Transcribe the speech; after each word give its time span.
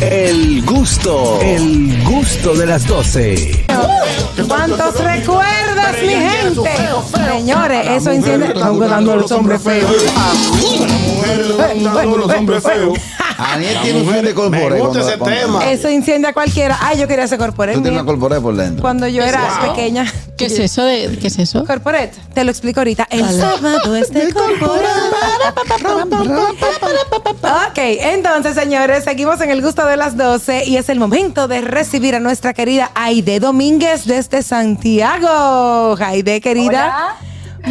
El 0.00 0.64
gusto, 0.64 1.40
el 1.40 2.02
gusto 2.02 2.54
de 2.54 2.66
las 2.66 2.86
12. 2.86 3.64
¿Cuántos 4.48 5.00
recuerdas, 5.00 5.94
mi 6.02 6.08
gente? 6.08 6.70
Señores, 7.30 7.86
eso 7.88 8.10
enciende. 8.10 8.48
Están 8.48 8.78
dando 8.80 9.16
los 9.16 9.30
hombres 9.30 9.62
feos. 9.62 9.92
Los 11.26 12.32
hombres 12.36 12.62
feos. 12.62 12.98
Aniel 13.38 13.76
tiene 13.82 14.00
un 14.02 14.12
fin 14.12 14.22
de 14.24 14.32
corporé. 14.34 14.76
Me 14.76 14.80
gusta 14.80 15.00
cuando- 15.18 15.30
ese 15.36 15.40
tema. 15.46 15.70
Eso 15.70 15.90
incendia 15.90 16.30
a 16.30 16.32
cualquiera. 16.32 16.78
Ay, 16.80 16.98
yo 17.00 17.08
quería 17.08 17.26
ser 17.26 17.38
corporate. 17.38 17.76
Tú 17.76 17.82
tienes 17.82 18.00
una 18.00 18.06
corporé 18.08 18.40
por 18.40 18.54
dentro. 18.54 18.80
Cuando 18.80 19.08
yo 19.08 19.22
era 19.24 19.58
Wow. 19.60 19.74
pequeña. 19.74 20.06
¿Qué 20.36 20.46
es 20.46 20.58
eso 20.58 20.84
de 20.84 21.18
qué 21.20 21.26
es 21.28 21.38
eso? 21.38 21.64
Corporate, 21.64 22.12
te 22.32 22.44
lo 22.44 22.50
explico 22.50 22.80
ahorita. 22.80 23.06
El 23.10 23.28
sábado 23.28 23.96
es 23.96 24.10
de 24.12 24.32
corporate. 24.32 24.84
Ok, 27.42 27.78
entonces, 27.78 28.54
señores, 28.54 29.04
seguimos 29.04 29.40
en 29.40 29.50
el 29.50 29.62
gusto 29.62 29.84
de 29.84 29.96
las 29.96 30.16
12 30.16 30.64
y 30.66 30.76
es 30.76 30.88
el 30.88 30.98
momento 30.98 31.48
de 31.48 31.60
recibir 31.60 32.14
a 32.14 32.20
nuestra 32.20 32.54
querida 32.54 32.90
Aide 32.94 33.40
Domínguez 33.40 34.04
desde 34.06 34.42
Santiago. 34.42 35.96
Aide, 36.00 36.40
querida. 36.40 36.86
Hola. 36.86 37.16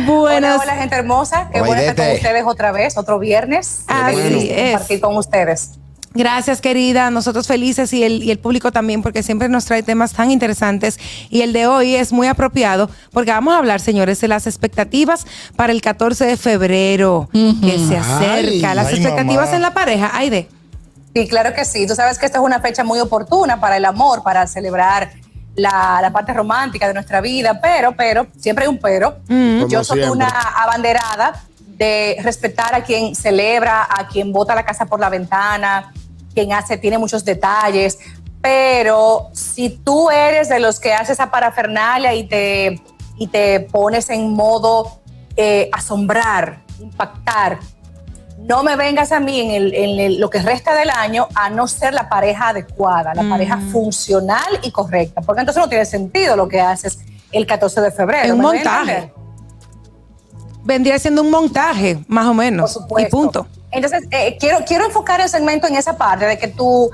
Buenas. 0.05 0.55
Hola, 0.55 0.63
hola, 0.63 0.75
gente 0.75 0.95
hermosa. 0.95 1.49
Qué 1.52 1.59
bueno 1.59 1.81
estar 1.81 1.95
con 1.95 2.15
ustedes 2.15 2.43
otra 2.45 2.71
vez, 2.71 2.97
otro 2.97 3.20
viernes. 3.20 3.83
Así 3.88 4.49
es. 4.52 4.71
Compartir 4.71 4.99
con 5.02 5.17
ustedes. 5.17 5.71
Gracias, 6.16 6.61
querida. 6.61 7.09
Nosotros 7.09 7.47
felices 7.47 7.91
y 7.91 8.03
el, 8.03 8.21
y 8.23 8.29
el 8.29 8.38
público 8.38 8.71
también, 8.71 9.02
porque 9.02 9.23
siempre 9.23 9.49
nos 9.49 9.66
trae 9.66 9.81
temas 9.81 10.13
tan 10.13 10.29
interesantes. 10.29 10.99
Y 11.29 11.41
el 11.41 11.53
de 11.53 11.66
hoy 11.66 11.95
es 11.95 12.13
muy 12.13 12.27
apropiado, 12.27 12.89
porque 13.11 13.31
vamos 13.31 13.53
a 13.55 13.57
hablar, 13.57 13.79
señores, 13.79 14.21
de 14.21 14.27
las 14.27 14.45
expectativas 14.45 15.25
para 15.55 15.73
el 15.73 15.81
14 15.81 16.25
de 16.25 16.38
febrero, 16.38 17.30
que 17.31 17.80
se 17.88 17.97
acerca. 17.97 18.69
Ay, 18.69 18.75
las 18.75 18.88
ay, 18.88 18.95
expectativas 18.95 19.45
mamá. 19.45 19.55
en 19.55 19.61
la 19.63 19.73
pareja, 19.73 20.11
Aide. 20.13 20.49
Sí, 21.16 21.27
claro 21.27 21.53
que 21.53 21.66
sí. 21.66 21.88
Tú 21.88 21.95
sabes 21.95 22.17
que 22.17 22.25
esta 22.25 22.39
es 22.39 22.44
una 22.44 22.59
fecha 22.59 22.83
muy 22.83 22.99
oportuna 22.99 23.59
para 23.59 23.77
el 23.77 23.85
amor, 23.85 24.23
para 24.23 24.45
celebrar 24.47 25.11
la, 25.55 25.99
la 26.02 26.12
parte 26.12 26.33
romántica 26.33 26.88
de 26.88 26.94
nuestra 26.94 27.22
vida, 27.22 27.59
pero, 27.61 27.95
pero, 27.95 28.28
siempre 28.38 28.66
hay 28.66 28.69
un 28.69 28.80
pero. 28.80 29.17
Como 29.28 29.67
Yo 29.67 29.83
soy 29.83 30.00
siempre. 30.00 30.11
una 30.11 30.30
abanderada 30.30 31.44
de 31.59 32.17
respetar 32.22 32.73
a 32.75 32.83
quien 32.83 33.16
celebra, 33.16 33.88
a 33.89 34.08
quien 34.08 34.31
bota 34.31 34.55
la 34.55 34.63
casa 34.63 34.86
por 34.86 35.00
la 35.00 35.09
ventana, 35.09 35.91
quien 36.33 36.53
hace, 36.53 36.78
tiene 36.78 36.97
muchos 36.97 37.23
detalles, 37.25 38.00
pero 38.41 39.30
si 39.33 39.69
tú 39.69 40.09
eres 40.09 40.50
de 40.50 40.59
los 40.59 40.80
que 40.80 40.94
haces 40.94 41.11
esa 41.11 41.31
parafernalia 41.31 42.13
y 42.13 42.25
te, 42.25 42.81
y 43.17 43.28
te 43.28 43.61
pones 43.61 44.09
en 44.09 44.33
modo 44.33 45.00
eh, 45.35 45.69
asombrar, 45.72 46.61
impactar, 46.80 47.59
no 48.44 48.63
me 48.63 48.75
vengas 48.75 49.11
a 49.11 49.19
mí 49.19 49.39
en, 49.39 49.52
el- 49.52 49.73
en 49.73 49.99
el- 49.99 50.19
lo 50.19 50.30
que 50.30 50.39
resta 50.41 50.73
del 50.75 50.89
año 50.89 51.27
a 51.36 51.49
no 51.49 51.67
ser 51.67 51.94
la 51.94 52.09
pareja 52.09 52.50
adecuada, 52.50 53.13
la 53.13 53.23
pareja 53.30 53.58
funcional 53.72 54.59
y 54.63 54.72
correcta, 54.72 55.22
porque 55.22 55.41
entonces 55.41 55.61
no 55.63 55.69
tiene 55.69 55.85
sentido 55.85 56.35
lo 56.35 56.47
que 56.47 56.59
haces 56.61 57.00
el 57.31 57.45
14 57.47 57.81
de 57.81 57.91
febrero. 57.91 58.25
Es 58.25 58.31
un 58.31 58.38
¿me 58.39 58.44
doy 58.44 58.58
a 58.58 58.63
montaje. 58.63 59.13
Vendría 60.63 60.97
siendo 61.00 61.22
un 61.22 61.31
montaje, 61.31 62.03
más 62.08 62.25
o 62.25 62.30
Por 62.30 62.35
menos. 62.35 62.72
supuesto. 62.73 63.08
Y 63.08 63.11
punto. 63.11 63.47
Entonces, 63.72 64.03
eh, 64.11 64.38
quiero, 64.39 64.59
quiero 64.66 64.85
enfocar 64.85 65.19
el 65.19 65.28
segmento 65.30 65.67
en 65.67 65.75
esa 65.75 65.97
parte 65.97 66.25
de 66.25 66.38
que 66.38 66.47
tu 66.47 66.89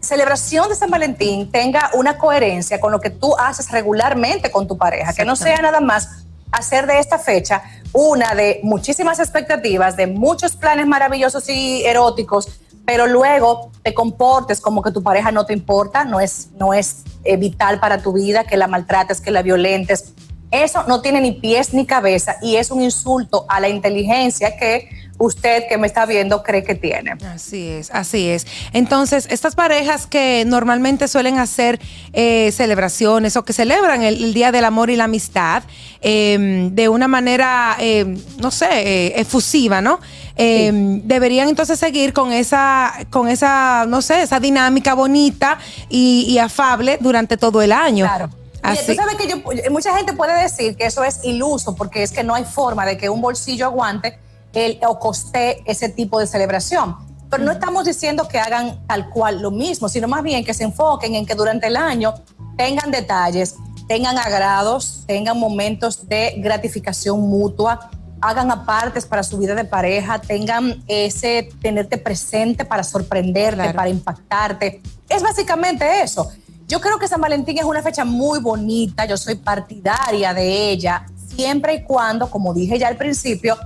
celebración 0.00 0.68
de 0.68 0.76
San 0.76 0.90
Valentín 0.90 1.50
tenga 1.50 1.90
una 1.94 2.18
coherencia 2.18 2.80
con 2.80 2.92
lo 2.92 3.00
que 3.00 3.10
tú 3.10 3.34
haces 3.36 3.70
regularmente 3.72 4.50
con 4.50 4.68
tu 4.68 4.76
pareja, 4.78 5.12
que 5.12 5.24
no 5.24 5.34
sea 5.34 5.60
nada 5.62 5.80
más 5.80 6.26
hacer 6.52 6.86
de 6.86 6.98
esta 6.98 7.18
fecha 7.18 7.62
una 7.92 8.34
de 8.34 8.60
muchísimas 8.62 9.18
expectativas, 9.18 9.96
de 9.96 10.06
muchos 10.06 10.56
planes 10.56 10.86
maravillosos 10.86 11.48
y 11.48 11.84
eróticos, 11.84 12.48
pero 12.84 13.06
luego 13.06 13.70
te 13.82 13.92
comportes 13.94 14.60
como 14.60 14.82
que 14.82 14.90
tu 14.90 15.02
pareja 15.02 15.30
no 15.30 15.44
te 15.46 15.52
importa, 15.52 16.04
no 16.04 16.20
es, 16.20 16.48
no 16.58 16.72
es 16.72 17.04
eh, 17.24 17.36
vital 17.36 17.80
para 17.80 18.02
tu 18.02 18.12
vida, 18.12 18.44
que 18.44 18.56
la 18.56 18.66
maltrates, 18.66 19.20
que 19.20 19.30
la 19.30 19.42
violentes. 19.42 20.14
Eso 20.50 20.84
no 20.88 21.02
tiene 21.02 21.20
ni 21.20 21.32
pies 21.32 21.74
ni 21.74 21.84
cabeza 21.84 22.36
y 22.40 22.56
es 22.56 22.70
un 22.70 22.80
insulto 22.80 23.44
a 23.48 23.60
la 23.60 23.68
inteligencia 23.68 24.56
que 24.56 24.88
usted 25.18 25.64
que 25.68 25.78
me 25.78 25.86
está 25.86 26.06
viendo 26.06 26.42
cree 26.42 26.62
que 26.64 26.74
tiene. 26.74 27.12
Así 27.34 27.68
es, 27.68 27.90
así 27.90 28.28
es. 28.28 28.46
Entonces, 28.72 29.26
estas 29.30 29.54
parejas 29.54 30.06
que 30.06 30.44
normalmente 30.46 31.08
suelen 31.08 31.38
hacer 31.38 31.80
eh, 32.12 32.50
celebraciones 32.52 33.36
o 33.36 33.44
que 33.44 33.52
celebran 33.52 34.02
el, 34.02 34.22
el 34.24 34.34
Día 34.34 34.52
del 34.52 34.64
Amor 34.64 34.90
y 34.90 34.96
la 34.96 35.04
Amistad 35.04 35.62
eh, 36.00 36.68
de 36.72 36.88
una 36.88 37.08
manera, 37.08 37.76
eh, 37.80 38.16
no 38.38 38.50
sé, 38.50 38.66
eh, 38.70 39.20
efusiva, 39.20 39.80
¿no? 39.80 39.98
Eh, 40.36 40.70
Deberían 41.04 41.48
entonces 41.48 41.78
seguir 41.80 42.12
con 42.12 42.32
esa, 42.32 42.92
con 43.10 43.28
esa, 43.28 43.86
no 43.88 44.00
sé, 44.02 44.22
esa 44.22 44.38
dinámica 44.38 44.94
bonita 44.94 45.58
y, 45.88 46.26
y 46.28 46.38
afable 46.38 46.96
durante 47.00 47.36
todo 47.36 47.60
el 47.60 47.72
año. 47.72 48.04
Claro. 48.06 48.30
Así. 48.60 48.86
tú 48.86 48.94
sabes 48.94 49.14
que 49.16 49.28
yo- 49.28 49.70
mucha 49.70 49.96
gente 49.96 50.12
puede 50.12 50.40
decir 50.42 50.76
que 50.76 50.84
eso 50.86 51.02
es 51.04 51.20
iluso 51.24 51.74
porque 51.76 52.02
es 52.02 52.10
que 52.12 52.22
no 52.24 52.34
hay 52.34 52.44
forma 52.44 52.84
de 52.86 52.98
que 52.98 53.08
un 53.08 53.20
bolsillo 53.20 53.66
aguante 53.66 54.18
el, 54.52 54.78
o 54.86 54.98
coste 54.98 55.62
ese 55.66 55.88
tipo 55.88 56.18
de 56.18 56.26
celebración. 56.26 56.96
Pero 57.30 57.44
no 57.44 57.52
estamos 57.52 57.84
diciendo 57.84 58.26
que 58.26 58.38
hagan 58.38 58.86
tal 58.86 59.10
cual 59.10 59.42
lo 59.42 59.50
mismo, 59.50 59.88
sino 59.88 60.08
más 60.08 60.22
bien 60.22 60.44
que 60.44 60.54
se 60.54 60.64
enfoquen 60.64 61.14
en 61.14 61.26
que 61.26 61.34
durante 61.34 61.66
el 61.66 61.76
año 61.76 62.14
tengan 62.56 62.90
detalles, 62.90 63.56
tengan 63.86 64.16
agrados, 64.18 65.04
tengan 65.06 65.38
momentos 65.38 66.08
de 66.08 66.34
gratificación 66.38 67.20
mutua, 67.20 67.90
hagan 68.20 68.50
apartes 68.50 69.06
para 69.06 69.22
su 69.22 69.38
vida 69.38 69.54
de 69.54 69.64
pareja, 69.64 70.18
tengan 70.20 70.82
ese 70.88 71.50
tenerte 71.60 71.98
presente 71.98 72.64
para 72.64 72.82
sorprenderte, 72.82 73.56
Claro. 73.62 73.76
para 73.76 73.90
impactarte. 73.90 74.82
Es 75.08 75.22
básicamente 75.22 76.02
eso. 76.02 76.30
Yo 76.66 76.80
creo 76.80 76.98
que 76.98 77.08
San 77.08 77.20
Valentín 77.20 77.56
es 77.58 77.64
una 77.64 77.82
fecha 77.82 78.04
muy 78.04 78.40
bonita, 78.40 79.04
yo 79.06 79.16
soy 79.16 79.36
partidaria 79.36 80.34
de 80.34 80.70
ella, 80.70 81.06
siempre 81.34 81.74
y 81.74 81.82
cuando, 81.84 82.30
como 82.30 82.52
dije 82.52 82.78
ya 82.78 82.88
al 82.88 82.96
principio, 82.96 83.56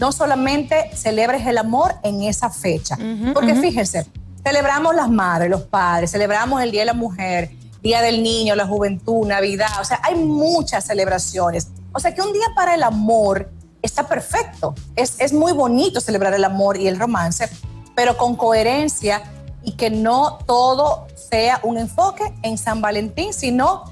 no 0.00 0.12
solamente 0.12 0.90
celebres 0.96 1.46
el 1.46 1.58
amor 1.58 1.94
en 2.02 2.22
esa 2.22 2.48
fecha. 2.48 2.96
Porque 3.34 3.54
fíjense, 3.54 4.06
celebramos 4.42 4.94
las 4.94 5.10
madres, 5.10 5.50
los 5.50 5.62
padres, 5.62 6.10
celebramos 6.10 6.62
el 6.62 6.70
Día 6.70 6.80
de 6.80 6.86
la 6.86 6.94
Mujer, 6.94 7.50
Día 7.82 8.00
del 8.00 8.22
Niño, 8.22 8.56
la 8.56 8.66
Juventud, 8.66 9.26
Navidad, 9.26 9.68
o 9.78 9.84
sea, 9.84 10.00
hay 10.02 10.14
muchas 10.16 10.86
celebraciones. 10.86 11.68
O 11.92 12.00
sea, 12.00 12.14
que 12.14 12.22
un 12.22 12.32
día 12.32 12.46
para 12.56 12.74
el 12.74 12.82
amor 12.82 13.50
está 13.82 14.08
perfecto. 14.08 14.74
Es, 14.96 15.16
es 15.18 15.34
muy 15.34 15.52
bonito 15.52 16.00
celebrar 16.00 16.32
el 16.32 16.44
amor 16.44 16.78
y 16.78 16.88
el 16.88 16.98
romance, 16.98 17.50
pero 17.94 18.16
con 18.16 18.36
coherencia 18.36 19.22
y 19.62 19.72
que 19.72 19.90
no 19.90 20.38
todo 20.46 21.08
sea 21.14 21.60
un 21.62 21.76
enfoque 21.76 22.32
en 22.42 22.56
San 22.56 22.80
Valentín, 22.80 23.34
sino 23.34 23.84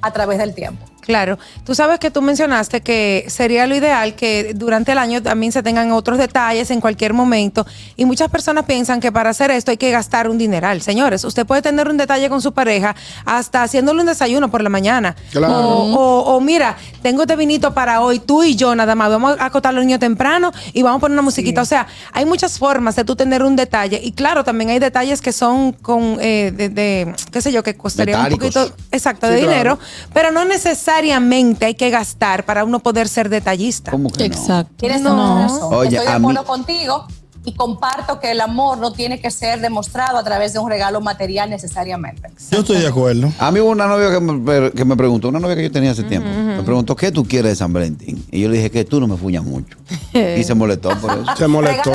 a 0.00 0.10
través 0.12 0.38
del 0.38 0.54
tiempo. 0.54 0.84
Claro, 1.02 1.36
tú 1.66 1.74
sabes 1.74 1.98
que 1.98 2.12
tú 2.12 2.22
mencionaste 2.22 2.80
que 2.80 3.24
sería 3.26 3.66
lo 3.66 3.74
ideal 3.74 4.14
que 4.14 4.52
durante 4.54 4.92
el 4.92 4.98
año 4.98 5.20
también 5.20 5.50
se 5.50 5.60
tengan 5.60 5.90
otros 5.90 6.16
detalles 6.16 6.70
en 6.70 6.80
cualquier 6.80 7.12
momento 7.12 7.66
y 7.96 8.04
muchas 8.04 8.30
personas 8.30 8.66
piensan 8.66 9.00
que 9.00 9.10
para 9.10 9.30
hacer 9.30 9.50
esto 9.50 9.72
hay 9.72 9.78
que 9.78 9.90
gastar 9.90 10.28
un 10.30 10.38
dineral. 10.38 10.80
Señores, 10.80 11.24
usted 11.24 11.44
puede 11.44 11.60
tener 11.60 11.88
un 11.88 11.96
detalle 11.96 12.28
con 12.28 12.40
su 12.40 12.52
pareja 12.52 12.94
hasta 13.24 13.64
haciéndole 13.64 13.98
un 14.00 14.06
desayuno 14.06 14.48
por 14.48 14.62
la 14.62 14.68
mañana. 14.68 15.16
Claro. 15.32 15.52
O, 15.52 15.92
o- 15.96 16.36
o 16.36 16.40
mira, 16.40 16.76
tengo 17.02 17.22
este 17.22 17.34
vinito 17.34 17.74
para 17.74 18.00
hoy, 18.00 18.20
tú 18.20 18.44
y 18.44 18.54
yo 18.54 18.76
nada 18.76 18.94
más, 18.94 19.10
vamos 19.10 19.36
a 19.40 19.46
acotar 19.46 19.74
los 19.74 19.84
niños 19.84 19.98
temprano 19.98 20.52
y 20.72 20.82
vamos 20.82 20.98
a 20.98 21.00
poner 21.00 21.14
una 21.16 21.22
musiquita. 21.22 21.62
O 21.62 21.64
sea, 21.66 21.88
hay 22.12 22.26
muchas 22.26 22.60
formas 22.60 22.94
de 22.94 23.04
tú 23.04 23.16
tener 23.16 23.42
un 23.42 23.56
detalle 23.56 24.00
y 24.00 24.12
claro, 24.12 24.44
también 24.44 24.70
hay 24.70 24.78
detalles 24.78 25.20
que 25.20 25.32
son 25.32 25.72
con, 25.72 26.18
eh, 26.20 26.52
de, 26.54 26.68
de, 26.68 27.12
qué 27.32 27.40
sé 27.42 27.50
yo, 27.50 27.64
que 27.64 27.76
costaría 27.76 28.20
un 28.20 28.28
poquito, 28.28 28.72
exacto, 28.92 29.26
Sí, 29.26 29.32
de 29.32 29.38
claro. 29.40 29.52
dinero, 29.52 29.78
pero 30.14 30.30
no 30.30 30.44
necesariamente 30.44 30.91
hay 30.96 31.74
que 31.74 31.90
gastar 31.90 32.44
para 32.44 32.64
uno 32.64 32.80
poder 32.80 33.08
ser 33.08 33.28
detallista. 33.28 33.90
¿Cómo 33.90 34.10
que 34.10 34.28
no? 34.28 34.34
Exacto. 34.34 34.72
Tienes 34.76 35.00
No. 35.00 35.10
toda 35.10 35.34
la 35.34 35.42
razón. 35.42 35.74
Oye, 35.74 35.88
Estoy 35.96 36.06
de 36.06 36.12
acuerdo 36.12 36.40
mí- 36.42 36.46
contigo 36.46 37.06
y 37.44 37.54
comparto 37.54 38.20
que 38.20 38.30
el 38.30 38.40
amor 38.40 38.78
no 38.78 38.92
tiene 38.92 39.20
que 39.20 39.28
ser 39.32 39.60
demostrado 39.60 40.16
a 40.16 40.22
través 40.22 40.52
de 40.52 40.60
un 40.60 40.70
regalo 40.70 41.00
material 41.00 41.50
necesariamente. 41.50 42.30
Yo 42.52 42.60
estoy 42.60 42.78
de 42.78 42.86
acuerdo. 42.86 43.32
A 43.40 43.50
mí 43.50 43.58
hubo 43.58 43.70
una 43.70 43.88
novia 43.88 44.12
que 44.12 44.20
me, 44.20 44.70
que 44.70 44.84
me 44.84 44.96
preguntó, 44.96 45.28
una 45.28 45.40
novia 45.40 45.56
que 45.56 45.64
yo 45.64 45.72
tenía 45.72 45.90
hace 45.90 46.04
tiempo, 46.04 46.28
me 46.28 46.62
preguntó, 46.62 46.94
¿qué 46.94 47.10
tú 47.10 47.24
quieres 47.24 47.50
de 47.52 47.56
San 47.56 47.72
Valentín? 47.72 48.24
Y 48.30 48.42
yo 48.42 48.48
le 48.48 48.58
dije 48.58 48.70
que 48.70 48.84
tú 48.84 49.00
no 49.00 49.08
me 49.08 49.16
fuñas 49.16 49.42
mucho. 49.42 49.76
y 50.38 50.44
se 50.44 50.54
molestó 50.54 50.90
por 51.00 51.10
eso. 51.18 51.24
Se 51.36 51.48
molestó. 51.48 51.92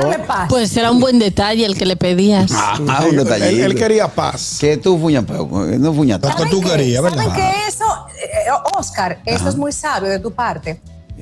Pues 0.50 0.76
era 0.76 0.90
un 0.90 1.00
buen 1.00 1.18
detalle 1.18 1.64
el 1.64 1.78
que 1.78 1.86
le 1.86 1.96
pedías. 1.96 2.50
Ah, 2.54 2.74
un 2.78 2.90
él, 3.08 3.16
detallito. 3.16 3.64
él 3.64 3.74
quería 3.74 4.08
paz. 4.08 4.58
Que 4.60 4.76
tú 4.76 4.98
fuñas, 4.98 5.24
pero 5.26 5.48
no 5.78 5.94
fuñas 5.94 6.20
Lo 6.20 6.28
tanto. 6.28 6.44
que 6.44 6.50
tú 6.50 6.60
querías, 6.60 7.02
¿Saben 7.02 7.18
¿verdad? 7.20 7.34
que 7.34 7.68
eso, 7.68 7.84
eh, 7.84 7.87
Oscar, 8.76 9.20
eso 9.24 9.48
es 9.48 9.56
muy 9.56 9.72
sabio 9.72 10.08
de 10.10 10.18
tu 10.18 10.32
parte? 10.32 10.80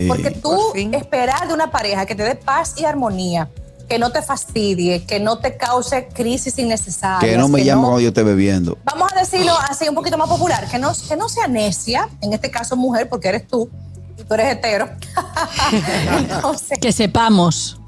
Porque 0.08 0.28
Eh, 0.28 0.38
tú 0.42 0.50
Por 0.72 0.78
esperar 0.94 1.48
de 1.48 1.54
una 1.54 1.70
pareja 1.70 2.04
que 2.06 2.14
te 2.14 2.22
dé 2.22 2.34
paz 2.34 2.74
y 2.76 2.84
armonía, 2.84 3.48
que 3.88 3.98
no 3.98 4.10
te 4.12 4.20
fastidie, 4.20 5.04
que 5.04 5.20
no 5.20 5.38
te 5.38 5.56
cause 5.56 6.08
crisis 6.12 6.58
innecesarias. 6.58 7.20
Que 7.30 7.36
no 7.38 7.48
me 7.48 7.64
llame 7.64 7.82
cuando 7.82 8.00
yo 8.00 8.08
esté 8.08 8.22
bebiendo. 8.22 8.76
Vamos 8.84 9.10
a 9.14 9.18
decirlo 9.20 9.52
así 9.70 9.88
un 9.88 9.94
poquito 9.94 10.18
más 10.18 10.28
popular, 10.28 10.68
que 10.68 10.78
no, 10.78 10.92
que 11.08 11.16
no 11.16 11.28
sea 11.28 11.46
necia, 11.48 12.08
en 12.20 12.32
este 12.32 12.50
caso 12.50 12.76
mujer, 12.76 13.08
porque 13.08 13.28
eres 13.28 13.46
tú, 13.46 13.70
y 14.18 14.22
tú 14.24 14.34
eres 14.34 14.52
hetero. 14.52 14.88
Entonces, 16.18 16.78
Que 16.80 16.92
sepamos. 16.92 17.80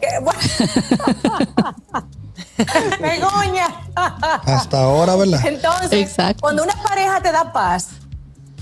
que, 0.00 0.18
bueno, 0.22 0.38
Begoña. 3.00 3.66
Hasta 4.46 4.82
ahora, 4.82 5.16
¿verdad? 5.16 5.40
Entonces, 5.44 5.92
Exacto. 5.92 6.40
cuando 6.40 6.62
una 6.62 6.74
pareja 6.82 7.20
te 7.20 7.32
da 7.32 7.52
paz, 7.52 7.88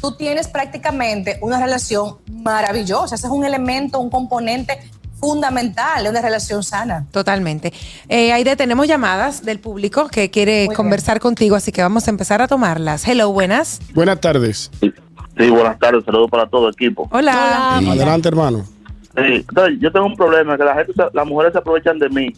tú 0.03 0.13
tienes 0.13 0.49
prácticamente 0.49 1.39
una 1.41 1.61
relación 1.61 2.17
maravillosa. 2.43 3.15
Ese 3.15 3.29
es 3.29 3.33
un 3.33 3.45
elemento, 3.45 4.01
un 4.01 4.11
componente 4.11 4.79
fundamental 5.15 6.03
de 6.03 6.11
una 6.11 6.21
relación 6.21 6.65
sana. 6.65 7.07
Totalmente. 7.13 7.73
Eh, 8.09 8.33
Aide, 8.33 8.57
tenemos 8.57 8.89
llamadas 8.89 9.45
del 9.45 9.61
público 9.61 10.09
que 10.09 10.31
quiere 10.31 10.67
Muy 10.67 10.75
conversar 10.75 11.21
contigo, 11.21 11.55
así 11.55 11.71
que 11.71 11.81
vamos 11.81 12.09
a 12.09 12.11
empezar 12.11 12.43
a 12.43 12.49
tomarlas. 12.49 13.07
Hello, 13.07 13.31
buenas. 13.31 13.81
Buenas 13.95 14.21
tardes. 14.21 14.73
Sí, 14.81 15.49
buenas 15.49 15.79
tardes, 15.79 16.05
saludos 16.05 16.29
para 16.29 16.49
todo 16.49 16.67
el 16.67 16.75
equipo. 16.75 17.09
Hola. 17.13 17.77
Hola. 17.79 17.93
Adelante, 17.93 18.29
hermano. 18.29 18.65
Sí, 19.17 19.47
entonces, 19.49 19.79
yo 19.81 19.93
tengo 19.93 20.07
un 20.07 20.17
problema, 20.17 20.59
que 20.59 20.65
la 20.65 20.75
gente, 20.75 20.93
las 21.13 21.27
mujeres 21.27 21.53
se 21.53 21.59
aprovechan 21.61 22.01
de 22.01 22.09
mí. 22.09 22.33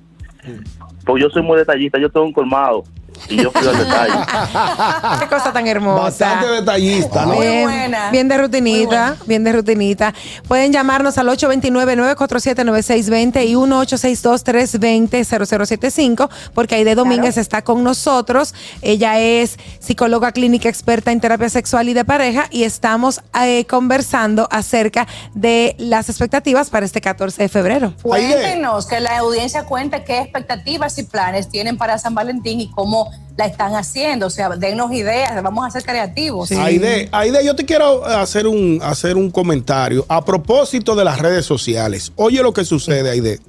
Porque 1.07 1.23
yo 1.23 1.31
soy 1.31 1.43
muy 1.43 1.57
detallista, 1.57 1.99
yo 1.99 2.11
tengo 2.11 2.27
un 2.27 2.33
colmado 2.35 2.85
y 3.29 3.37
yo 3.43 3.53
cuido 3.53 3.71
el 3.73 3.79
detalle. 3.79 4.15
Qué 5.21 5.29
cosa 5.29 5.53
tan 5.53 5.67
hermosa. 5.67 6.03
Bastante 6.03 6.47
detallista, 6.49 7.27
¿no? 7.27 7.35
Muy 7.35 7.47
Bien, 7.47 7.63
buena. 7.65 8.11
bien 8.11 8.29
de 8.29 8.39
rutinita, 8.39 9.09
buena. 9.11 9.17
bien 9.27 9.45
de 9.45 9.53
rutinita. 9.53 10.15
Pueden 10.49 10.73
llamarnos 10.73 11.19
al 11.19 11.29
829-947-9620 11.29 13.47
y 13.47 13.55
1-862-320-0075, 13.55 16.29
porque 16.55 16.75
Aide 16.77 16.95
Domínguez 16.95 17.37
está 17.37 17.63
con 17.63 17.83
nosotros. 17.85 18.55
Ella 18.83 19.19
es 19.21 19.59
psicóloga 19.81 20.33
clínica 20.33 20.69
experta 20.69 21.13
en 21.13 21.21
terapia 21.21 21.49
sexual 21.49 21.89
y 21.89 21.95
de 21.95 22.05
pareja 22.05 22.47
y 22.51 22.65
estamos 22.65 23.21
eh, 23.43 23.65
conversando 23.67 24.49
acerca 24.51 25.07
de 25.35 25.75
las 25.79 26.09
expectativas 26.09 26.71
para 26.71 26.87
este 26.87 27.01
14 27.01 27.43
de 27.43 27.49
febrero. 27.49 27.95
Cuéntenos, 28.03 28.87
que 28.87 29.01
la 29.01 29.19
audiencia 29.19 29.65
cuente 29.65 30.05
qué 30.05 30.19
expectativas 30.21 30.99
y 30.99 31.03
planes 31.05 31.49
tienen 31.49 31.77
para 31.77 31.99
San 31.99 32.15
Valentín 32.15 32.61
y 32.61 32.71
cómo 32.71 33.11
la 33.37 33.47
están 33.47 33.75
haciendo. 33.75 34.27
O 34.27 34.31
sea, 34.31 34.49
dennos 34.51 34.93
ideas, 34.93 35.43
vamos 35.43 35.67
a 35.67 35.71
ser 35.71 35.83
creativos. 35.83 36.51
Aide, 36.53 37.09
Aide, 37.13 37.45
yo 37.45 37.55
te 37.55 37.65
quiero 37.65 38.05
hacer 38.05 38.47
un, 38.47 38.81
hacer 38.83 39.17
un 39.17 39.31
comentario 39.31 40.05
a 40.09 40.25
propósito 40.25 40.95
de 40.95 41.05
las 41.05 41.19
redes 41.19 41.47
sociales. 41.47 42.13
Oye 42.17 42.43
lo 42.43 42.53
que 42.53 42.65
sucede, 42.65 43.11
Aide. 43.11 43.41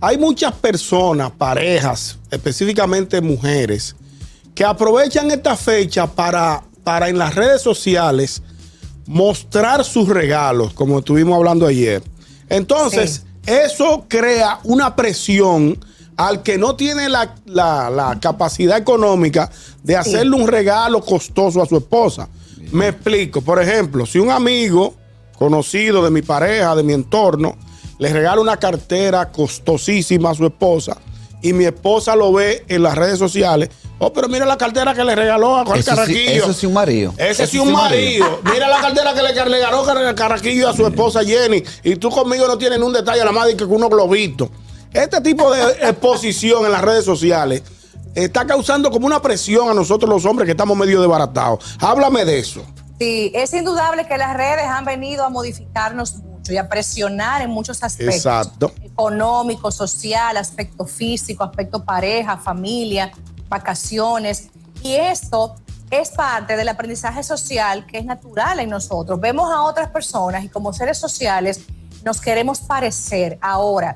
Hay 0.00 0.18
muchas 0.18 0.52
personas, 0.52 1.30
parejas, 1.30 2.18
específicamente 2.30 3.20
mujeres, 3.20 3.96
que 4.54 4.64
aprovechan 4.64 5.30
esta 5.30 5.56
fecha 5.56 6.06
para, 6.06 6.62
para 6.84 7.08
en 7.08 7.18
las 7.18 7.34
redes 7.34 7.62
sociales 7.62 8.42
mostrar 9.06 9.84
sus 9.84 10.08
regalos, 10.08 10.74
como 10.74 10.98
estuvimos 10.98 11.36
hablando 11.36 11.66
ayer. 11.66 12.02
Entonces, 12.48 13.24
eso 13.46 14.04
crea 14.08 14.60
una 14.64 14.96
presión 14.96 15.78
al 16.16 16.42
que 16.42 16.56
no 16.58 16.76
tiene 16.76 17.08
la, 17.08 17.34
la- 17.46 17.90
la 17.90 18.18
capacidad 18.20 18.78
económica 18.78 19.50
de 19.82 19.96
hacerle 19.96 20.36
un 20.36 20.48
regalo 20.48 21.00
costoso 21.02 21.62
a 21.62 21.66
su 21.66 21.76
esposa. 21.76 22.28
Me 22.72 22.88
explico. 22.88 23.40
Por 23.42 23.60
ejemplo, 23.62 24.06
si 24.06 24.18
un 24.18 24.30
amigo 24.30 24.94
conocido 25.38 26.02
de 26.02 26.10
mi 26.10 26.22
pareja, 26.22 26.74
de 26.74 26.82
mi 26.82 26.92
entorno, 26.94 27.56
le 27.98 28.12
regala 28.12 28.40
una 28.40 28.56
cartera 28.56 29.30
costosísima 29.30 30.30
a 30.30 30.34
su 30.34 30.46
esposa 30.46 30.96
y 31.42 31.52
mi 31.52 31.64
esposa 31.64 32.16
lo 32.16 32.32
ve 32.32 32.64
en 32.68 32.82
las 32.82 32.94
redes 32.96 33.18
sociales, 33.18 33.68
oh, 33.98 34.12
pero 34.12 34.28
mira 34.28 34.44
la 34.46 34.56
cartera 34.56 34.94
que 34.94 35.04
le 35.04 35.14
regaló 35.14 35.56
a 35.56 35.64
Juan 35.64 35.78
Eso 35.78 35.90
sí, 35.90 35.96
Carraquillo. 35.96 36.30
eso 36.44 36.52
sí 36.52 36.66
un 36.66 36.72
marido. 36.72 37.12
Ese 37.18 37.42
Eso 37.44 37.46
sí 37.52 37.58
un 37.58 37.72
marido. 37.72 38.40
Mira 38.52 38.68
la 38.68 38.80
cartera 38.80 39.14
que 39.14 39.22
le 39.22 39.44
regaló 39.44 39.84
Car- 39.84 40.14
Carraquillo 40.14 40.68
a 40.70 40.74
su 40.74 40.86
esposa 40.86 41.22
Jenny. 41.24 41.62
Y 41.84 41.96
tú 41.96 42.10
conmigo 42.10 42.46
no 42.48 42.58
tienes 42.58 42.78
un 42.80 42.92
detalle 42.92 43.20
a 43.20 43.24
la 43.26 43.32
madre 43.32 43.56
que 43.56 43.64
unos 43.64 43.90
globitos. 43.90 44.48
Este 44.96 45.20
tipo 45.20 45.52
de 45.52 45.72
exposición 45.88 46.64
en 46.64 46.72
las 46.72 46.80
redes 46.80 47.04
sociales 47.04 47.62
está 48.14 48.46
causando 48.46 48.90
como 48.90 49.06
una 49.06 49.20
presión 49.20 49.68
a 49.68 49.74
nosotros 49.74 50.08
los 50.08 50.24
hombres 50.24 50.46
que 50.46 50.52
estamos 50.52 50.74
medio 50.74 51.02
desbaratados. 51.02 51.76
Háblame 51.80 52.24
de 52.24 52.38
eso. 52.38 52.64
Sí, 52.98 53.30
es 53.34 53.52
indudable 53.52 54.06
que 54.06 54.16
las 54.16 54.34
redes 54.34 54.64
han 54.64 54.86
venido 54.86 55.22
a 55.22 55.28
modificarnos 55.28 56.16
mucho 56.16 56.54
y 56.54 56.56
a 56.56 56.66
presionar 56.66 57.42
en 57.42 57.50
muchos 57.50 57.82
aspectos. 57.82 58.16
Exacto. 58.16 58.72
Económico, 58.82 59.70
social, 59.70 60.38
aspecto 60.38 60.86
físico, 60.86 61.44
aspecto 61.44 61.84
pareja, 61.84 62.38
familia, 62.38 63.12
vacaciones. 63.50 64.48
Y 64.82 64.94
esto 64.94 65.56
es 65.90 66.08
parte 66.08 66.56
del 66.56 66.70
aprendizaje 66.70 67.22
social 67.22 67.84
que 67.84 67.98
es 67.98 68.06
natural 68.06 68.60
en 68.60 68.70
nosotros. 68.70 69.20
Vemos 69.20 69.52
a 69.52 69.60
otras 69.60 69.90
personas 69.90 70.42
y 70.42 70.48
como 70.48 70.72
seres 70.72 70.96
sociales 70.96 71.60
nos 72.02 72.18
queremos 72.18 72.60
parecer. 72.60 73.36
Ahora, 73.42 73.94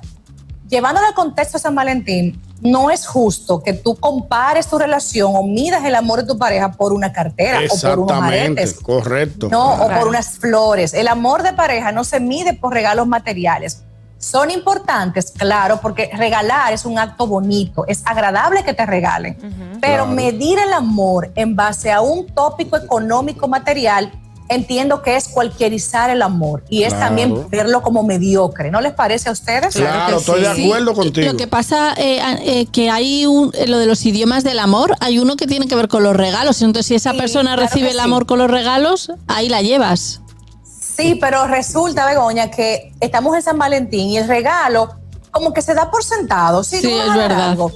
llevándolo 0.70 1.06
al 1.06 1.14
contexto 1.14 1.58
de 1.58 1.62
San 1.62 1.74
Valentín, 1.74 2.40
no 2.62 2.90
es 2.90 3.06
justo 3.06 3.62
que 3.62 3.72
tú 3.72 3.96
compares 3.96 4.66
tu 4.68 4.78
relación 4.78 5.32
o 5.34 5.42
midas 5.42 5.84
el 5.84 5.94
amor 5.94 6.20
de 6.22 6.28
tu 6.28 6.38
pareja 6.38 6.72
por 6.72 6.92
una 6.92 7.12
cartera 7.12 7.58
o 7.58 7.80
por 7.80 7.98
unos 7.98 8.10
Exactamente, 8.12 8.62
aretes. 8.62 8.74
correcto. 8.80 9.48
No, 9.50 9.74
o 9.74 9.88
por 9.88 10.08
unas 10.08 10.38
flores. 10.38 10.94
El 10.94 11.08
amor 11.08 11.42
de 11.42 11.52
pareja 11.54 11.90
no 11.92 12.04
se 12.04 12.20
mide 12.20 12.54
por 12.54 12.72
regalos 12.72 13.06
materiales. 13.06 13.82
Son 14.18 14.50
importantes, 14.50 15.30
claro, 15.30 15.80
porque 15.80 16.10
regalar 16.12 16.74
es 16.74 16.84
un 16.84 16.98
acto 16.98 17.26
bonito, 17.26 17.86
es 17.86 18.02
agradable 18.04 18.62
que 18.64 18.74
te 18.74 18.84
regalen, 18.84 19.38
pero 19.80 20.04
Claro. 20.04 20.06
medir 20.08 20.58
el 20.58 20.74
amor 20.74 21.32
en 21.36 21.56
base 21.56 21.90
a 21.90 22.02
un 22.02 22.26
tópico 22.26 22.76
económico 22.76 23.48
material, 23.48 24.12
entiendo 24.50 25.00
que 25.00 25.16
es 25.16 25.28
cualquierizar 25.28 26.10
el 26.10 26.20
amor 26.22 26.64
y 26.68 26.82
es 26.82 26.92
Claro. 26.92 27.06
también 27.06 27.48
verlo 27.50 27.80
como 27.82 28.02
mediocre. 28.02 28.70
¿No 28.70 28.80
les 28.80 28.92
parece 28.92 29.28
a 29.28 29.32
ustedes? 29.32 29.74
Claro, 29.74 30.16
que 30.16 30.20
estoy 30.20 30.40
de 30.42 30.54
sí. 30.54 30.64
acuerdo 30.66 30.92
contigo. 30.94 31.32
Lo 31.32 31.38
que 31.38 31.46
pasa 31.46 31.94
eh, 31.96 32.20
eh, 32.42 32.66
que 32.66 32.90
hay 32.90 33.26
un, 33.26 33.52
eh, 33.54 33.66
lo 33.68 33.78
de 33.78 33.86
los 33.86 34.04
idiomas 34.04 34.44
del 34.44 34.58
amor, 34.58 34.94
hay 35.00 35.18
uno 35.18 35.36
que 35.36 35.46
tiene 35.46 35.66
que 35.68 35.74
ver 35.76 35.88
con 35.88 36.02
los 36.02 36.14
regalos. 36.16 36.60
Entonces, 36.62 36.86
si 36.86 36.94
esa 36.96 37.12
Sí, 37.12 37.18
persona 37.18 37.54
claro 37.54 37.62
recibe 37.62 37.88
el 37.88 37.94
sí. 37.94 38.00
amor 38.00 38.26
con 38.26 38.38
los 38.38 38.50
regalos, 38.50 39.12
ahí 39.28 39.48
la 39.48 39.62
llevas. 39.62 40.20
Sí, 40.96 41.14
pero 41.20 41.46
resulta, 41.46 42.04
Begoña, 42.04 42.50
que 42.50 42.92
estamos 43.00 43.34
en 43.36 43.42
San 43.42 43.56
Valentín 43.58 44.10
y 44.10 44.18
el 44.18 44.28
regalo 44.28 44.96
como 45.30 45.52
que 45.54 45.62
se 45.62 45.72
da 45.74 45.90
por 45.90 46.02
sentado. 46.04 46.62
Sí, 46.64 46.78
Sí, 46.80 46.92
es 46.92 47.14
verdad. 47.14 47.50
algo. 47.50 47.70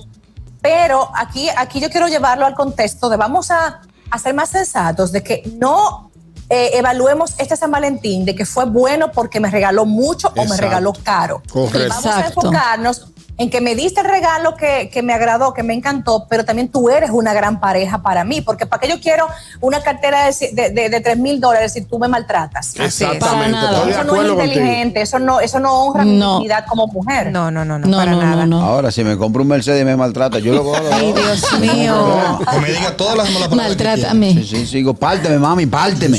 Pero 0.61 1.09
aquí, 1.15 1.49
aquí 1.57 1.79
yo 1.81 1.89
quiero 1.91 2.09
llevarlo 2.09 2.47
al 2.47 2.55
contexto 2.55 3.09
de 3.09 3.17
vamos 3.17 3.51
a, 3.51 3.81
a 4.11 4.19
ser 4.19 4.35
más 4.35 4.49
sensatos, 4.51 5.13
de 5.13 5.23
que 5.23 5.43
no 5.59 6.11
eh, 6.55 6.79
evaluemos 6.79 7.35
este 7.39 7.57
San 7.57 7.73
Valentín, 7.73 8.25
de 8.25 8.37
que 8.37 8.47
fue 8.47 8.65
bueno 8.65 9.11
porque 9.11 9.41
me 9.41 9.51
regaló 9.51 9.87
mucho 9.87 10.33
o 10.37 10.45
me 10.45 10.57
regaló 10.57 10.93
caro. 10.93 11.43
Correcto. 11.51 11.89
Vamos 11.89 12.07
a 12.07 12.27
enfocarnos 12.29 13.07
en 13.37 13.51
que 13.51 13.61
me 13.61 13.75
diste 13.75 14.01
el 14.01 14.07
regalo 14.07 14.55
que, 14.55 14.89
que 14.93 15.03
me 15.03 15.13
agradó, 15.13 15.53
que 15.55 15.65
me 15.65 15.75
encantó, 15.75 16.27
pero 16.31 16.45
también 16.45 16.69
tú 16.69 16.89
eres 16.89 17.11
una 17.11 17.33
gran 17.35 17.59
pareja 17.59 17.99
para 18.01 18.23
mí, 18.23 18.41
porque 18.43 18.65
para 18.65 18.81
qué 18.81 18.89
yo 18.89 19.01
quiero 19.01 19.27
una 19.61 19.83
cartera 19.83 20.27
de, 20.27 20.51
de, 20.53 20.71
de, 20.71 20.89
de 20.89 21.01
3 21.01 21.19
mil 21.19 21.41
dólares 21.41 21.73
si 21.73 21.83
tú 21.83 21.99
me 21.99 22.07
maltratas. 22.07 22.69
Así 22.79 22.83
es. 22.83 23.01
Exactamente, 23.01 23.59
Eso 23.89 24.05
no 24.05 24.23
es 24.23 24.31
inteligente, 24.31 25.01
eso 25.01 25.19
no, 25.19 25.41
eso 25.41 25.59
no 25.59 25.73
honra 25.83 26.05
mi 26.05 26.13
dignidad 26.17 26.65
como 26.69 26.87
mujer. 26.87 27.33
No, 27.33 27.51
no, 27.51 27.65
no, 27.65 27.79
no, 27.79 27.89
No, 27.89 27.97
para 27.97 28.11
no, 28.13 28.23
nada. 28.23 28.47
no, 28.47 28.61
no. 28.61 28.65
Ahora, 28.65 28.93
si 28.93 29.03
me 29.03 29.17
compro 29.17 29.43
un 29.43 29.49
Mercedes 29.49 29.83
y 29.83 29.85
me 29.85 29.97
maltrata, 29.97 30.39
yo 30.39 30.55
lo 30.55 30.63
cojo. 30.63 30.81
Ay, 30.93 31.13
Dios 31.13 31.59
mío. 31.61 32.39
Que 32.55 32.61
me 32.61 32.69
diga 32.69 32.97
todas 32.97 33.17
las 33.17 33.31
malas 33.31 33.49
palabras. 33.49 33.69
Maltrátame. 33.77 34.33
Sí, 34.35 34.45
sí, 34.45 34.67
sí, 34.67 34.77
digo, 34.77 34.95
párteme, 34.95 35.39
mami, 35.39 35.67
párteme. 35.67 36.19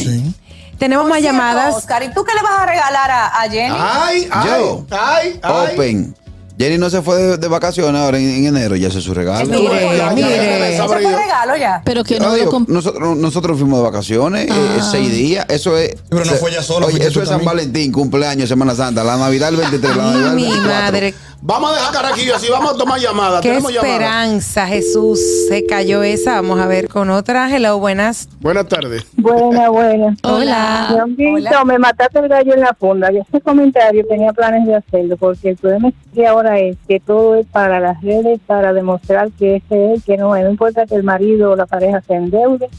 Tenemos 0.78 1.08
más 1.08 1.20
Cierto, 1.20 1.38
llamadas. 1.38 1.76
Oscar, 1.76 2.04
¿y 2.04 2.14
tú 2.14 2.26
qué 2.26 2.34
le 2.34 2.42
vas 2.42 2.60
a 2.60 2.66
regalar 2.66 3.10
a, 3.10 3.28
a 3.28 3.50
Jenny? 3.50 3.76
Ay, 3.80 4.28
ay, 4.30 4.50
Yo. 4.60 4.86
ay, 4.92 5.40
ay. 5.42 5.74
Open. 5.74 6.16
Jenny 6.58 6.78
no 6.78 6.90
se 6.90 7.02
fue 7.02 7.18
de, 7.22 7.38
de 7.38 7.48
vacaciones 7.48 8.02
ahora 8.02 8.18
en, 8.18 8.30
en 8.30 8.46
enero, 8.48 8.76
ya 8.76 8.88
hace 8.88 9.02
su 9.02 9.14
regalo. 9.14 9.48
Mire, 9.48 9.64
Ya, 9.64 9.96
ya, 9.98 10.10
mire. 10.12 10.72
ya 10.72 10.78
sabré 10.78 11.04
fue 11.04 11.16
regalo 11.16 11.58
ya. 11.58 11.82
Pero 11.84 12.04
que 12.04 12.20
no 12.20 12.30
lo 12.30 12.34
digo, 12.36 12.64
nosotros, 12.68 13.18
nosotros 13.18 13.58
fuimos 13.60 13.80
de 13.80 13.84
vacaciones, 13.84 14.50
eh, 14.50 14.80
seis 14.92 15.12
días, 15.12 15.46
eso 15.50 15.78
es. 15.78 15.96
Pero 16.10 16.24
no 16.24 16.32
fue 16.34 16.52
Oye, 16.52 16.62
fuiste 16.92 17.08
eso 17.10 17.22
es 17.22 17.28
San 17.30 17.40
también. 17.40 17.46
Valentín, 17.58 17.92
cumpleaños, 17.92 18.48
Semana 18.48 18.74
Santa, 18.74 19.04
la 19.04 19.18
Navidad 19.18 19.50
el 19.50 19.58
23, 19.58 19.96
la 19.98 20.04
Navidad 20.04 20.30
el 20.30 20.36
Mi 20.36 20.44
24. 20.44 20.72
madre. 20.74 21.14
Vamos 21.48 21.70
a 21.70 21.74
dejar 21.76 21.94
Carraquillo 21.94 22.36
así, 22.36 22.48
vamos 22.50 22.74
a 22.74 22.76
tomar 22.76 23.00
llamadas. 23.00 23.42
Qué 23.42 23.50
Tenemos 23.50 23.72
esperanza, 23.72 24.66
Jesús. 24.66 25.20
Se 25.48 25.64
cayó 25.68 26.02
esa. 26.02 26.42
Vamos 26.42 26.60
a 26.60 26.66
ver 26.66 26.90
con 26.90 27.12
otra. 27.12 27.56
Hello, 27.56 27.78
buenas. 27.78 28.28
Buenas 28.40 28.68
tardes. 28.68 29.06
Buena, 29.16 29.70
buena. 29.70 30.18
Hola. 30.24 30.90
Leoncito, 30.96 31.66
me 31.66 31.78
mataste 31.78 32.18
el 32.18 32.30
gallo 32.30 32.56
en 32.56 32.62
la 32.62 32.74
funda. 32.74 33.12
Yo 33.12 33.22
ese 33.22 33.42
comentario 33.42 34.04
tenía 34.08 34.34
planes 34.34 34.66
de 34.66 34.74
hacerlo, 34.74 35.18
porque 35.18 35.50
el 35.50 35.58
problema 35.58 35.92
que 36.16 36.26
ahora 36.26 36.58
es 36.58 36.78
que 36.88 37.00
todo 37.00 37.36
es 37.36 37.46
para 37.46 37.80
las 37.80 38.02
redes, 38.02 38.40
para 38.48 38.74
demostrar 38.74 39.30
que 39.34 39.58
ese 39.58 39.94
es, 39.94 40.04
que 40.04 40.18
no 40.18 40.36
es. 40.36 40.44
No 40.44 40.50
importa 40.50 40.88
que 40.88 40.96
el 40.96 41.04
marido 41.04 41.52
o 41.52 41.56
la 41.56 41.68
pareja 41.68 42.02
se 42.02 42.16
endeude 42.16 42.70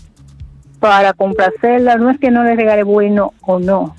para 0.81 1.13
complacerla. 1.13 1.99
No 1.99 2.11
es 2.11 2.19
que 2.19 2.33
no 2.33 2.43
le 2.43 2.57
regale 2.57 2.83
bueno 2.83 3.33
o 3.43 3.61
no. 3.61 3.95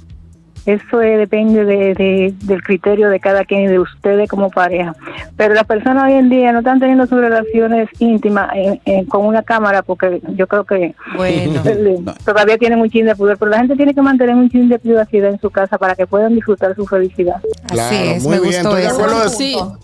Eso 0.67 1.01
eh, 1.01 1.15
depende 1.17 1.63
de, 1.63 1.93
de- 1.95 2.33
del 2.43 2.61
criterio 2.61 3.09
de 3.09 3.21
cada 3.21 3.45
quien 3.45 3.61
y 3.61 3.67
de 3.67 3.79
ustedes 3.79 4.29
como 4.29 4.49
pareja. 4.51 4.93
Pero 5.37 5.53
las 5.53 5.63
personas 5.65 6.03
hoy 6.03 6.13
en 6.13 6.29
día 6.29 6.51
no 6.51 6.59
están 6.59 6.79
teniendo 6.79 7.07
sus 7.07 7.19
relaciones 7.21 7.87
íntimas 7.99 8.49
en- 8.53 8.81
en- 8.83 9.05
con 9.05 9.25
una 9.25 9.43
cámara 9.43 9.81
porque 9.81 10.21
yo 10.35 10.45
creo 10.45 10.65
que 10.65 10.93
Bueno. 11.15 11.61
le- 11.63 11.99
todavía 12.25 12.57
tienen 12.57 12.81
un 12.81 12.89
chin 12.89 13.05
de 13.05 13.15
poder, 13.15 13.37
pero 13.37 13.49
la 13.51 13.59
gente 13.59 13.77
tiene 13.77 13.93
que 13.93 14.01
mantener 14.01 14.35
un 14.35 14.49
chin 14.49 14.67
de 14.67 14.77
privacidad 14.77 15.29
en 15.31 15.39
su 15.39 15.49
casa 15.49 15.77
para 15.77 15.95
que 15.95 16.05
puedan 16.05 16.35
disfrutar 16.35 16.75
su 16.75 16.85
felicidad. 16.85 17.37
Así 17.71 17.95
es, 17.95 18.23
muy 18.23 18.35
me 18.35 18.41
bien, 18.41 18.61
gustó 18.63 18.77
estoy 18.77 18.81
de 18.81 19.25
eso. 19.25 19.77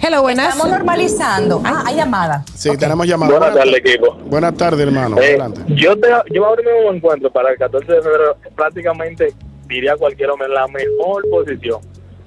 Hello, 0.00 0.22
buenas. 0.22 0.50
Estamos 0.54 0.70
normalizando. 0.70 1.60
Ah, 1.64 1.82
hay 1.86 1.96
llamada. 1.96 2.44
Sí, 2.54 2.76
tenemos 2.76 3.06
llamada. 3.06 3.36
Buenas 3.38 3.54
tardes, 3.56 3.74
equipo. 3.78 4.14
Buenas 4.26 4.54
tardes, 4.54 4.86
hermano. 4.86 5.16
Eh, 5.18 5.30
Adelante. 5.30 5.60
yo, 5.68 5.98
te, 5.98 6.08
yo 6.32 6.46
ahora 6.46 6.62
mismo 6.62 6.90
me 6.92 6.96
encuentro 6.98 7.30
para 7.32 7.50
el 7.50 7.58
14 7.58 7.90
de 7.90 8.02
febrero 8.02 8.36
prácticamente, 8.54 9.32
diría 9.68 9.96
cualquier 9.96 10.30
hombre, 10.30 10.48
en 10.48 10.54
la 10.54 10.66
mejor 10.68 11.28
posición. 11.30 11.80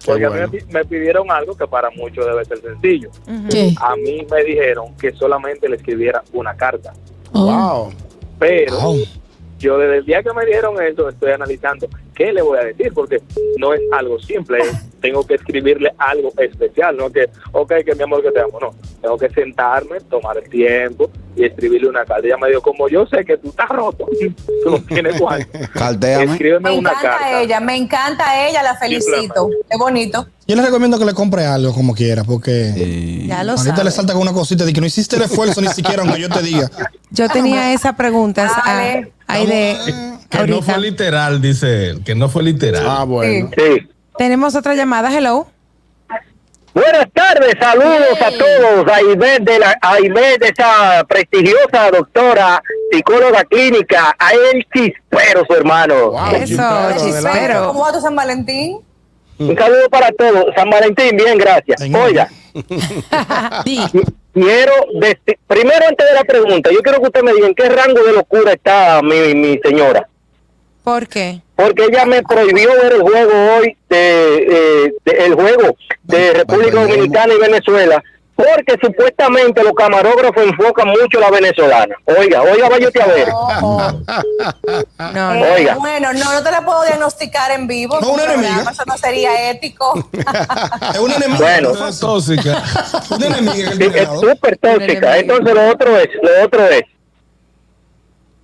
Porque 0.06 0.26
a 0.26 0.30
mí 0.32 0.40
me, 0.52 0.74
me 0.80 0.86
pidieron 0.86 1.30
algo 1.30 1.56
que 1.56 1.68
para 1.68 1.90
muchos 1.92 2.26
debe 2.26 2.44
ser 2.46 2.60
sencillo. 2.60 3.10
¿Qué? 3.50 3.74
A 3.80 3.96
mí 3.96 4.26
me 4.32 4.44
dijeron 4.44 4.96
que 4.98 5.12
solamente 5.12 5.70
le 5.70 5.76
escribiera 5.76 6.24
una 6.34 6.56
carta. 6.56 6.94
Oh. 7.34 7.46
Wow. 7.86 7.94
Pero 8.40 8.76
yo 9.60 9.78
desde 9.78 9.98
el 9.98 10.06
día 10.06 10.24
que 10.24 10.34
me 10.34 10.44
dijeron 10.46 10.82
eso 10.82 11.08
estoy 11.10 11.32
analizando 11.32 11.88
qué 12.16 12.34
le 12.34 12.42
voy 12.42 12.58
a 12.58 12.64
decir, 12.64 12.92
porque 12.94 13.22
no 13.60 13.74
es 13.76 13.82
algo 13.92 14.18
simple, 14.20 14.58
es- 14.60 14.90
tengo 15.00 15.26
que 15.26 15.36
escribirle 15.36 15.92
algo 16.00 16.32
especial, 16.38 16.98
no 16.98 17.12
que, 17.12 17.30
ok, 17.52 17.72
que 17.86 17.94
mi 17.96 18.02
amor 18.04 18.24
que 18.24 18.32
te 18.32 18.40
amo, 18.40 18.60
no, 18.60 18.72
tengo 19.02 19.18
que 19.18 19.30
sentarme, 19.30 20.00
tomar 20.02 20.38
el 20.38 20.50
tiempo 20.50 21.10
y 21.36 21.46
escribirle 21.46 21.90
una 21.90 22.06
carta. 22.06 22.26
Ella 22.26 22.38
me 22.38 22.50
dijo, 22.50 22.62
como 22.62 22.88
yo 22.88 23.06
sé 23.08 23.26
que 23.26 23.38
tú 23.38 23.50
estás 23.50 23.70
roto, 23.70 24.06
tú 24.64 24.70
no 24.70 24.80
tienes 24.84 25.16
Cartéame. 25.74 26.24
escríbeme 26.34 26.70
Me 26.70 26.78
una 26.78 26.90
encanta 26.92 27.10
carta. 27.18 27.42
ella, 27.42 27.60
me 27.60 27.76
encanta 27.76 28.48
ella, 28.48 28.64
la 28.64 28.76
felicito. 28.76 29.50
Qué 29.70 29.78
bonito. 29.78 30.28
Yo 30.48 30.56
le 30.56 30.62
recomiendo 30.62 31.00
que 31.00 31.06
le 31.06 31.14
compre 31.14 31.46
algo 31.46 31.74
como 31.74 31.96
quiera, 31.96 32.24
porque 32.24 32.74
Sí. 32.76 33.26
Ya 33.28 33.44
lo 33.44 33.54
ahorita 33.54 33.84
le 33.84 33.92
salta 33.92 34.14
con 34.14 34.22
una 34.22 34.34
cosita 34.34 34.66
de 34.66 34.74
que 34.74 34.82
no 34.82 34.88
hiciste 34.88 35.16
el 35.16 35.22
esfuerzo 35.24 35.62
ni 35.62 35.70
siquiera 35.70 36.04
aunque 36.04 36.20
yo 36.20 36.30
te 36.30 36.42
diga. 36.42 36.70
Yo 37.14 37.28
tenía 37.28 37.74
esa 37.74 37.98
pregunta. 37.98 38.50
ah, 38.56 38.62
Dale. 38.66 39.12
ahí 39.28 39.46
de 39.46 39.78
Que 40.30 40.48
no 40.48 40.62
fue 40.62 40.80
literal, 40.80 41.42
dice 41.42 41.90
él, 41.90 42.04
que 42.06 42.16
no 42.16 42.30
fue 42.30 42.42
literal. 42.44 42.86
Ah, 42.88 43.04
bueno. 43.04 43.50
Sí. 43.56 43.90
Tenemos 44.18 44.56
otra 44.56 44.76
llamada. 44.76 45.14
Hello. 45.16 45.48
Buenas 46.74 47.06
tardes, 47.14 47.56
saludos 47.60 48.22
a 48.22 48.32
todos. 48.32 48.88
A 48.88 49.02
Ivette 49.02 49.44
de, 49.44 49.60
la, 49.60 49.78
a 49.82 49.96
de 49.98 50.38
esa 50.42 51.04
prestigiosa 51.04 51.92
doctora, 51.92 52.64
psicóloga 52.92 53.44
clínica, 53.44 54.16
a 54.18 54.32
el 54.32 54.66
chispero, 54.74 55.44
su 55.46 55.54
hermano. 55.54 56.12
Wow, 56.12 56.28
Eso, 56.36 56.46
chispero, 56.46 56.94
chispero. 56.98 57.68
¿Cómo 57.68 57.82
va 57.82 57.92
tu 57.92 58.00
San 58.00 58.16
Valentín? 58.16 58.80
Un 59.38 59.58
saludo 59.58 59.90
para 59.90 60.12
todos. 60.12 60.46
San 60.56 60.70
Valentín, 60.70 61.18
bien, 61.18 61.38
gracias. 61.38 61.82
Oiga, 61.82 62.30
quiero, 64.34 64.74
primero 65.48 65.88
antes 65.90 66.08
de 66.08 66.14
la 66.14 66.24
pregunta, 66.24 66.70
yo 66.72 66.80
quiero 66.82 67.00
que 67.00 67.08
usted 67.08 67.24
me 67.24 67.34
diga 67.34 67.48
en 67.48 67.56
qué 67.56 67.68
rango 67.68 68.02
de 68.02 68.14
locura 68.14 68.54
está 68.54 69.02
mi, 69.02 69.36
mi 69.36 69.60
señora. 69.60 70.08
¿Por 70.84 71.08
qué? 71.08 71.42
Porque 71.56 71.86
ella 71.86 72.06
me 72.06 72.24
prohibió 72.24 72.70
ver 72.82 72.94
el 72.94 73.02
juego 73.02 73.32
hoy, 73.58 73.78
de, 73.90 74.36
eh, 74.86 74.94
de- 75.06 75.26
el 75.26 75.36
juego 75.36 75.76
de 76.04 76.34
República. 76.34 76.82
Dominicana 76.82 77.34
y 77.34 77.38
Venezuela, 77.38 78.04
porque 78.36 78.76
supuestamente 78.82 79.64
los 79.64 79.74
camarógrafos 79.74 80.44
enfocan 80.44 80.88
mucho 80.88 81.20
a 81.20 81.22
la 81.22 81.30
venezolana. 81.30 81.96
Oiga, 82.06 82.42
oiga, 82.42 82.68
váyate 82.70 83.00
a 83.02 83.06
ver. 83.06 83.28
No, 85.14 85.34
Eh, 85.36 85.54
Oiga. 85.56 85.76
Bueno, 85.76 86.14
no, 86.14 86.34
no 86.34 86.44
te 86.44 86.52
la 86.52 86.64
puedo 86.66 86.84
diagnosticar 86.84 87.52
en 87.52 87.68
vivo. 87.68 88.00
No, 88.02 88.12
una 88.14 88.24
enemiga. 88.24 88.72
Eso 88.72 88.84
no 88.88 88.98
sería 88.98 89.50
ético. 89.52 89.94
Es 90.94 91.00
una 91.00 91.16
enemiga. 91.16 91.40
Bueno. 91.40 91.74
Fue 91.76 91.92
tóxica. 92.00 92.64
Una 93.12 93.26
enemiga 93.28 93.72
Sí, 93.74 93.92
es 93.94 94.10
súper 94.20 94.58
tóxica. 94.58 95.18
Entonces 95.18 95.54
lo 95.54 95.68
otro 95.70 95.98
es, 95.98 96.10
lo 96.22 96.46
otro 96.46 96.66
es, 96.68 96.84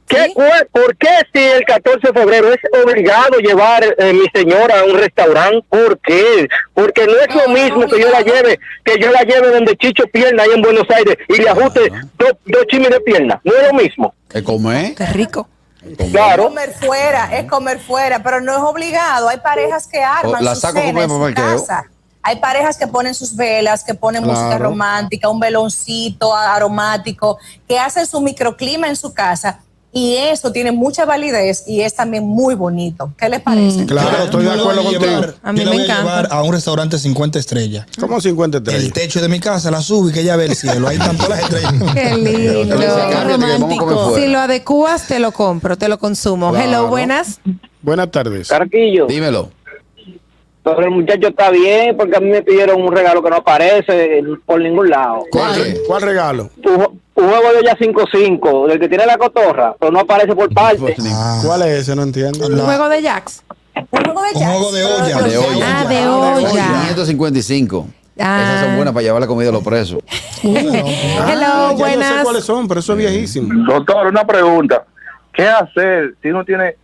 ¿qué, 0.07 0.33
¿por 0.71 0.97
qué 0.97 1.09
si 1.33 1.39
el 1.43 1.63
14 1.65 2.07
de 2.07 2.13
febrero 2.13 2.51
es 2.51 2.59
obligado 2.83 3.37
llevar 3.39 3.83
eh, 3.97 4.13
mi 4.13 4.25
señora 4.33 4.79
a 4.79 4.83
un 4.85 4.97
restaurante? 4.97 5.65
¿Por 5.69 5.99
qué? 5.99 6.47
Porque 6.73 7.05
no 7.05 7.13
es 7.13 7.35
lo 7.35 7.47
No, 7.47 7.53
mismo 7.53 7.81
no 7.81 7.87
que 7.87 7.99
yo 8.01 8.09
la 8.09 8.21
lleve, 8.21 8.59
que 8.83 8.99
yo 8.99 9.11
la 9.11 9.21
lleve 9.21 9.51
donde 9.51 9.75
Chicho 9.77 10.05
Pierna 10.11 10.43
ahí 10.43 10.49
en 10.53 10.61
Buenos 10.61 10.85
Aires 10.89 11.15
y 11.27 11.35
le 11.37 11.49
ajuste 11.49 11.91
dos, 12.17 12.31
dos 12.45 12.65
chimis 12.67 12.89
de 12.89 12.99
pierna. 13.01 13.39
No 13.43 13.53
es 13.53 13.67
lo 13.67 13.73
mismo. 13.73 14.13
¿Qué 14.29 14.43
come? 14.43 14.95
qué 14.97 15.05
rico. 15.07 15.47
Claro. 16.11 16.45
comer 16.45 16.73
fuera, 16.73 17.37
es 17.37 17.45
comer 17.45 17.79
fuera, 17.79 18.21
pero 18.21 18.41
no 18.41 18.51
es 18.53 18.59
obligado. 18.59 19.29
Hay 19.29 19.37
parejas 19.37 19.87
que 19.87 20.03
arman 20.03 20.41
O 20.41 20.43
la 20.43 20.51
sus 20.55 20.61
saco 20.61 20.79
cenas 20.79 20.91
comer 20.91 21.03
en 21.03 21.09
su 21.09 21.19
parqueo. 21.21 21.59
casa. 21.59 21.85
Hay 22.23 22.35
parejas 22.37 22.77
que 22.77 22.87
ponen 22.87 23.13
sus 23.13 23.35
velas, 23.37 23.85
que 23.85 23.93
ponen 23.93 24.23
música 24.23 24.57
romántica, 24.57 25.29
un 25.29 25.39
veloncito 25.39 26.35
aromático, 26.35 27.37
que 27.69 27.79
hacen 27.79 28.05
su 28.05 28.19
microclima 28.19 28.87
en 28.89 28.97
su 28.97 29.13
casa. 29.13 29.61
Y 29.94 30.15
eso 30.17 30.51
tiene 30.51 30.72
mucha 30.72 31.06
validez 31.06 31.63
y 31.65 31.82
es 31.82 31.96
también 31.96 32.24
muy 32.24 32.53
bonito. 32.56 33.13
¿Qué 33.17 33.29
les 33.29 33.39
parece? 33.39 33.86
Claro, 33.86 34.25
estoy 34.25 34.44
de 34.44 34.50
Yo 34.50 34.56
la 34.56 34.62
acuerdo 34.62 34.84
contigo. 34.84 35.01
llevar- 35.06 35.36
A 35.41 35.53
mí 35.53 35.60
yo 35.60 35.65
me 35.65 35.72
voy 35.72 35.79
a 35.79 35.84
encanta. 35.86 36.01
llevar 36.03 36.27
a 36.29 36.44
un 36.44 36.51
restaurante 36.53 37.00
50 37.00 37.39
estrellas. 37.39 37.88
¿Cómo 38.00 38.20
53? 38.22 38.75
El 38.84 38.94
techo 38.94 39.22
de 39.22 39.29
mi 39.29 39.39
casa 39.39 39.72
la 39.72 39.82
sube 39.82 40.12
y 40.12 40.13
que 40.13 40.20
ella 40.22 40.36
ve 40.36 40.46
el 40.46 40.56
cielo. 40.56 40.88
Ahí 40.89 40.98
están 40.98 41.15
todas 41.17 41.29
las 41.29 41.39
estrellas. 41.39 41.74
Qué 41.94 42.15
lindo. 42.15 42.75
Comer 42.75 43.27
romántico. 43.27 44.15
Si 44.15 44.27
lo 44.27 44.39
adecuas, 44.39 45.08
te 45.08 45.20
lo 45.20 45.32
compro, 45.32 45.77
te 45.77 45.88
lo 45.88 45.98
consumo. 45.98 46.51
Claro. 46.51 46.65
Hello, 46.67 46.88
buenas. 46.89 47.39
Buenas 47.82 48.12
tardes. 48.12 48.50
Carquillo, 48.50 49.08
Dímelo. 49.08 49.50
pero 50.63 50.79
el 50.82 50.91
muchacho 50.91 51.29
está 51.29 51.50
bien 51.50 51.96
porque 51.96 52.17
a 52.17 52.20
mí 52.20 52.29
me 52.29 52.41
pidieron 52.44 52.82
un 52.82 52.91
regalo 52.91 53.24
que 53.24 53.29
no 53.29 53.38
aparece 53.38 54.22
por 54.46 54.60
ningún 54.62 54.89
lado. 54.89 55.24
¿Cuál? 55.32 55.77
¿Cuál 55.88 56.01
regalo? 56.01 56.50
Un, 56.65 57.00
un 57.17 57.27
juego 57.29 57.53
de 57.53 57.63
ya 57.65 57.75
5-5, 57.75 58.67
del 58.67 58.79
que 58.79 58.88
tiene 58.89 59.05
la 59.05 59.17
cotorra, 59.17 59.75
pero 59.79 59.91
no 59.91 60.00
aparece 60.01 60.36
por 60.36 60.53
parte. 60.53 60.95
Ah, 61.12 61.41
¿Cuál 61.45 61.63
es 61.63 61.79
ese? 61.79 61.95
No 61.95 62.03
entiendo. 62.03 62.47
Un 62.47 62.59
juego 62.59 62.89
de 62.89 63.01
Jacks. 63.01 63.43
Un 63.75 63.86
juego 64.05 64.21
de 64.24 64.29
Un 64.33 64.39
jazz. 64.39 64.53
juego 64.53 64.71
de 64.71 64.83
olla. 64.86 65.03
De. 65.05 65.13
Ah, 65.13 65.24
de 65.24 65.63
Ah, 65.63 65.86
de 65.88 66.07
olla. 66.07 66.65
555. 66.88 67.88
Ah. 68.19 68.41
Esas 68.43 68.65
son 68.65 68.75
buenas 68.77 68.93
para 68.93 69.03
llevar 69.03 69.21
la 69.21 69.27
comida 69.27 69.50
a 69.50 69.51
los 69.51 69.63
presos. 69.63 70.00
Hello, 70.43 70.55
Ah, 70.65 71.74
ya 71.77 72.17
sé 72.17 72.24
cuáles 72.24 72.43
son, 72.43 72.67
pero 72.67 72.79
eso 72.79 72.93
es 72.93 73.00
viejísimo. 73.00 73.50
Doctor, 73.71 74.07
una 74.07 74.25
pregunta. 74.25 74.83
¿Qué 75.33 75.47
hacer 75.47 76.15
si 76.21 76.29
uno 76.29 76.43
tiene 76.43 76.75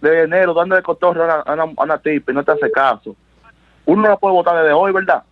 de 0.00 0.22
enero 0.22 0.54
dándole 0.54 0.82
cotorra 0.82 1.42
a 1.44 1.52
una, 1.52 1.62
a 1.62 1.64
una, 1.64 1.74
a 1.76 1.82
una 1.84 1.98
tipa 1.98 2.30
y 2.30 2.34
no 2.34 2.44
te 2.44 2.52
hace 2.52 2.70
caso? 2.70 3.16
Uno 3.84 4.02
no 4.02 4.08
la 4.08 4.16
puede 4.16 4.34
votar 4.34 4.56
desde 4.58 4.72
hoy, 4.72 4.92
¿verdad? 4.92 5.22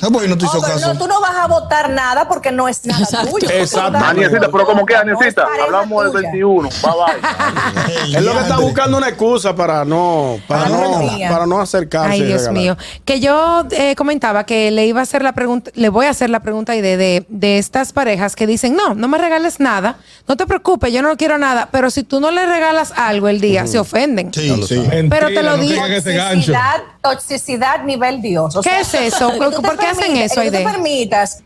Ah, 0.00 0.06
pues 0.12 0.28
no 0.28 0.38
te 0.38 0.44
hizo 0.44 0.58
Oh, 0.58 0.60
caso. 0.62 0.94
no, 0.94 0.98
tú 0.98 1.06
no 1.08 1.20
vas 1.20 1.34
a 1.36 1.46
votar 1.48 1.90
nada 1.90 2.28
porque 2.28 2.52
no 2.52 2.68
es 2.68 2.84
nada 2.86 3.02
Exacto. 3.02 3.30
tuyo. 3.32 3.48
Exacto. 3.50 3.98
Pero 4.52 4.64
como 4.66 4.86
que 4.86 4.94
No 4.94 5.48
pareja 5.48 5.64
hablamos 5.64 6.04
del 6.04 6.12
tuya. 6.12 6.30
21. 6.30 6.68
Bye 6.68 6.90
bye. 6.92 8.14
Es 8.18 8.22
lo 8.24 8.32
que 8.32 8.38
está 8.40 8.58
buscando 8.58 8.96
una 8.96 9.08
excusa 9.08 9.56
para 9.56 9.84
no, 9.84 10.38
para 10.46 10.68
no 10.68 11.00
para 11.28 11.46
no 11.46 11.60
acercarse. 11.60 12.12
Ay, 12.12 12.22
Dios 12.22 12.48
mío. 12.50 12.76
Que 13.04 13.18
yo 13.20 13.64
eh, 13.72 13.94
comentaba 13.96 14.44
que 14.44 14.70
le 14.70 14.86
iba 14.86 15.00
a 15.00 15.02
hacer 15.02 15.22
la 15.22 15.32
pregunta, 15.32 15.70
le 15.74 15.88
voy 15.88 16.06
a 16.06 16.10
hacer 16.10 16.30
la 16.30 16.40
pregunta 16.40 16.76
y 16.76 16.80
de, 16.80 16.96
de, 16.96 17.26
de 17.28 17.58
estas 17.58 17.92
parejas 17.92 18.36
que 18.36 18.46
dicen, 18.46 18.76
no, 18.76 18.94
no 18.94 19.08
me 19.08 19.18
regales 19.18 19.58
nada, 19.58 19.96
no 20.28 20.36
te 20.36 20.46
preocupes, 20.46 20.92
yo 20.92 21.02
no 21.02 21.16
quiero 21.16 21.38
nada, 21.38 21.68
pero 21.72 21.90
si 21.90 22.04
tú 22.04 22.20
no 22.20 22.30
le 22.30 22.46
regalas 22.46 22.92
algo 22.96 23.28
el 23.28 23.40
día, 23.40 23.66
se 23.66 23.78
ofenden. 23.80 24.32
Sí, 24.32 24.62
sí. 24.66 24.86
Pero 25.10 25.26
te 25.28 25.42
lo 25.42 25.56
no 25.56 25.62
digo. 25.62 25.82
toxicidad 27.02 27.82
nivel 27.84 28.22
Dios. 28.22 28.54
O 28.56 28.62
¿Qué 28.62 28.80
es 28.80 28.94
eso? 28.94 29.32
tú 29.50 29.62
¿Por 29.62 29.72
te 29.72 29.78
qué 29.78 29.86
hacen 29.86 30.04
permitas- 30.04 30.32
eso, 30.32 30.40
que 30.42 30.50
tú 30.50 30.56
Aide? 30.56 30.58
te 30.58 30.64
permitas 30.72 31.42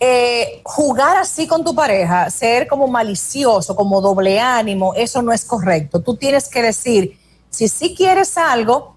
eh, 0.00 0.60
jugar 0.64 1.16
así 1.16 1.46
con 1.48 1.64
tu 1.64 1.74
pareja, 1.74 2.30
ser 2.30 2.68
como 2.68 2.86
malicioso, 2.86 3.74
como 3.74 4.00
doble 4.00 4.38
ánimo, 4.38 4.94
eso 4.94 5.22
no 5.22 5.32
es 5.32 5.44
correcto. 5.44 6.00
Tú 6.00 6.14
tienes 6.16 6.48
que 6.48 6.62
decir, 6.62 7.18
si 7.50 7.68
sí 7.68 7.94
quieres 7.96 8.36
algo, 8.38 8.96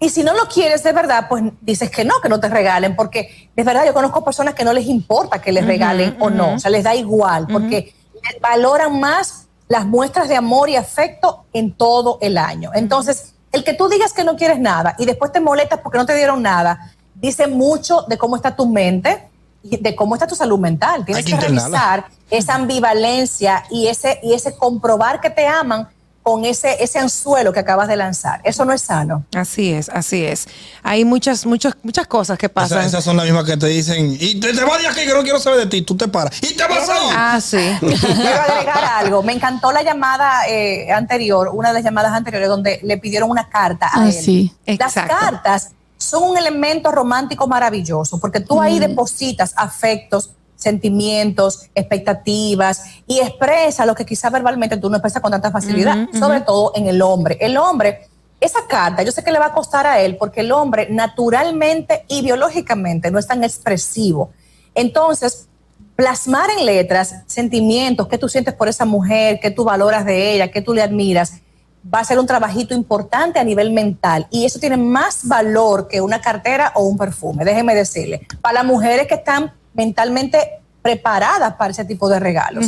y 0.00 0.08
si 0.08 0.24
no 0.24 0.32
lo 0.34 0.46
quieres 0.48 0.82
de 0.82 0.92
verdad, 0.92 1.26
pues 1.28 1.44
dices 1.60 1.90
que 1.90 2.04
no, 2.04 2.20
que 2.22 2.28
no 2.28 2.40
te 2.40 2.48
regalen, 2.48 2.96
porque 2.96 3.50
de 3.54 3.62
verdad 3.62 3.84
yo 3.84 3.92
conozco 3.94 4.24
personas 4.24 4.54
que 4.54 4.64
no 4.64 4.72
les 4.72 4.86
importa 4.86 5.40
que 5.42 5.52
les 5.52 5.64
regalen 5.66 6.16
o 6.20 6.30
no, 6.30 6.54
o 6.54 6.58
sea, 6.58 6.70
les 6.70 6.82
da 6.82 6.94
igual, 6.96 7.46
porque 7.46 7.94
valoran 8.40 8.98
más 8.98 9.46
las 9.68 9.84
muestras 9.86 10.28
de 10.28 10.36
amor 10.36 10.68
y 10.70 10.76
afecto 10.76 11.44
en 11.52 11.74
todo 11.76 12.18
el 12.22 12.38
año. 12.38 12.70
Entonces, 12.74 13.34
el 13.52 13.62
que 13.62 13.74
tú 13.74 13.88
digas 13.88 14.12
que 14.12 14.24
no 14.24 14.36
quieres 14.36 14.58
nada 14.58 14.96
y 14.98 15.04
después 15.04 15.30
te 15.32 15.38
molestas 15.40 15.80
porque 15.80 15.98
no 15.98 16.06
te 16.06 16.14
dieron 16.16 16.42
nada, 16.42 16.92
dice 17.20 17.46
mucho 17.46 18.02
de 18.08 18.16
cómo 18.18 18.36
está 18.36 18.54
tu 18.56 18.66
mente 18.66 19.26
y 19.62 19.76
de 19.76 19.94
cómo 19.94 20.14
está 20.14 20.26
tu 20.26 20.34
salud 20.34 20.58
mental. 20.58 21.04
Tienes 21.04 21.24
Hay 21.26 21.32
que, 21.32 21.38
que 21.38 21.46
revisar 21.46 22.06
esa 22.30 22.54
ambivalencia 22.54 23.64
y 23.70 23.88
ese, 23.88 24.18
y 24.22 24.32
ese 24.34 24.54
comprobar 24.56 25.20
que 25.20 25.30
te 25.30 25.46
aman 25.46 25.88
con 26.22 26.44
ese, 26.44 26.76
ese 26.84 26.98
anzuelo 26.98 27.50
que 27.52 27.60
acabas 27.60 27.88
de 27.88 27.96
lanzar. 27.96 28.40
Eso 28.44 28.64
no 28.66 28.74
es 28.74 28.82
sano. 28.82 29.24
Así 29.34 29.72
es, 29.72 29.88
así 29.88 30.22
es. 30.24 30.48
Hay 30.82 31.04
muchas, 31.04 31.46
muchas, 31.46 31.74
muchas 31.82 32.06
cosas 32.06 32.36
que 32.38 32.48
pasan. 32.50 32.78
Esas, 32.80 32.92
esas 32.92 33.04
son 33.04 33.16
las 33.16 33.24
mismas 33.24 33.44
que 33.44 33.56
te 33.56 33.66
dicen, 33.66 34.16
y 34.20 34.38
te, 34.38 34.52
te 34.52 34.64
vas 34.64 34.80
de 34.82 34.88
aquí 34.88 35.00
que 35.06 35.14
no 35.14 35.22
quiero 35.22 35.40
saber 35.40 35.60
de 35.60 35.66
ti. 35.66 35.80
Tú 35.82 35.96
te 35.96 36.08
paras. 36.08 36.38
Y 36.42 36.54
te 36.54 36.62
vas 36.68 36.88
a 36.90 36.94
ir. 36.94 37.14
Ah, 37.16 37.40
sí. 37.40 37.56
Quiero 37.80 38.40
agregar 38.42 38.84
algo. 38.98 39.22
Me 39.22 39.32
encantó 39.32 39.72
la 39.72 39.82
llamada 39.82 40.46
eh, 40.46 40.92
anterior, 40.92 41.50
una 41.54 41.68
de 41.68 41.74
las 41.74 41.84
llamadas 41.84 42.12
anteriores, 42.12 42.48
donde 42.50 42.80
le 42.82 42.98
pidieron 42.98 43.30
una 43.30 43.48
carta 43.48 43.86
a 43.86 44.02
Ah, 44.02 44.06
él. 44.06 44.12
sí. 44.12 44.52
Las 44.66 44.92
cartas 44.94 45.70
son 46.00 46.30
un 46.30 46.38
elemento 46.38 46.90
romántico 46.90 47.46
maravilloso, 47.46 48.18
porque 48.18 48.40
tú 48.40 48.60
ahí 48.60 48.78
depositas 48.78 49.52
afectos, 49.56 50.30
sentimientos, 50.56 51.68
expectativas 51.74 52.82
y 53.06 53.20
expresa 53.20 53.84
lo 53.84 53.94
que 53.94 54.04
quizá 54.04 54.30
verbalmente 54.30 54.78
tú 54.78 54.88
no 54.88 54.96
expresas 54.96 55.22
con 55.22 55.30
tanta 55.30 55.50
facilidad, 55.50 56.08
sobre 56.18 56.40
todo 56.40 56.72
en 56.74 56.86
el 56.86 57.02
hombre. 57.02 57.36
El 57.40 57.56
hombre 57.56 58.08
esa 58.40 58.66
carta 58.66 59.02
yo 59.02 59.12
sé 59.12 59.22
que 59.22 59.32
le 59.32 59.38
va 59.38 59.46
a 59.46 59.52
costar 59.52 59.86
a 59.86 60.00
él 60.00 60.16
porque 60.16 60.40
el 60.40 60.50
hombre 60.52 60.88
naturalmente 60.90 62.04
y 62.08 62.22
biológicamente 62.22 63.10
no 63.10 63.18
es 63.18 63.26
tan 63.26 63.44
expresivo. 63.44 64.30
Entonces, 64.74 65.46
plasmar 65.94 66.48
en 66.58 66.64
letras 66.64 67.16
sentimientos 67.26 68.08
que 68.08 68.16
tú 68.16 68.28
sientes 68.28 68.54
por 68.54 68.68
esa 68.68 68.86
mujer, 68.86 69.38
que 69.40 69.50
tú 69.50 69.64
valoras 69.64 70.06
de 70.06 70.32
ella, 70.32 70.50
que 70.50 70.62
tú 70.62 70.72
le 70.72 70.82
admiras, 70.82 71.34
va 71.82 72.00
a 72.00 72.04
ser 72.04 72.18
un 72.18 72.26
trabajito 72.26 72.74
importante 72.74 73.38
a 73.38 73.44
nivel 73.44 73.70
mental 73.72 74.26
y 74.30 74.44
eso 74.44 74.58
tiene 74.58 74.76
más 74.76 75.20
valor 75.26 75.88
que 75.88 76.00
una 76.00 76.20
cartera 76.20 76.72
o 76.74 76.84
un 76.84 76.98
perfume, 76.98 77.44
déjeme 77.44 77.74
decirle, 77.74 78.26
para 78.42 78.54
las 78.54 78.64
mujeres 78.64 79.06
que 79.06 79.14
están 79.14 79.52
mentalmente 79.74 80.38
preparadas 80.82 81.54
para 81.54 81.70
ese 81.70 81.84
tipo 81.84 82.08
de 82.08 82.18
regalos. 82.20 82.66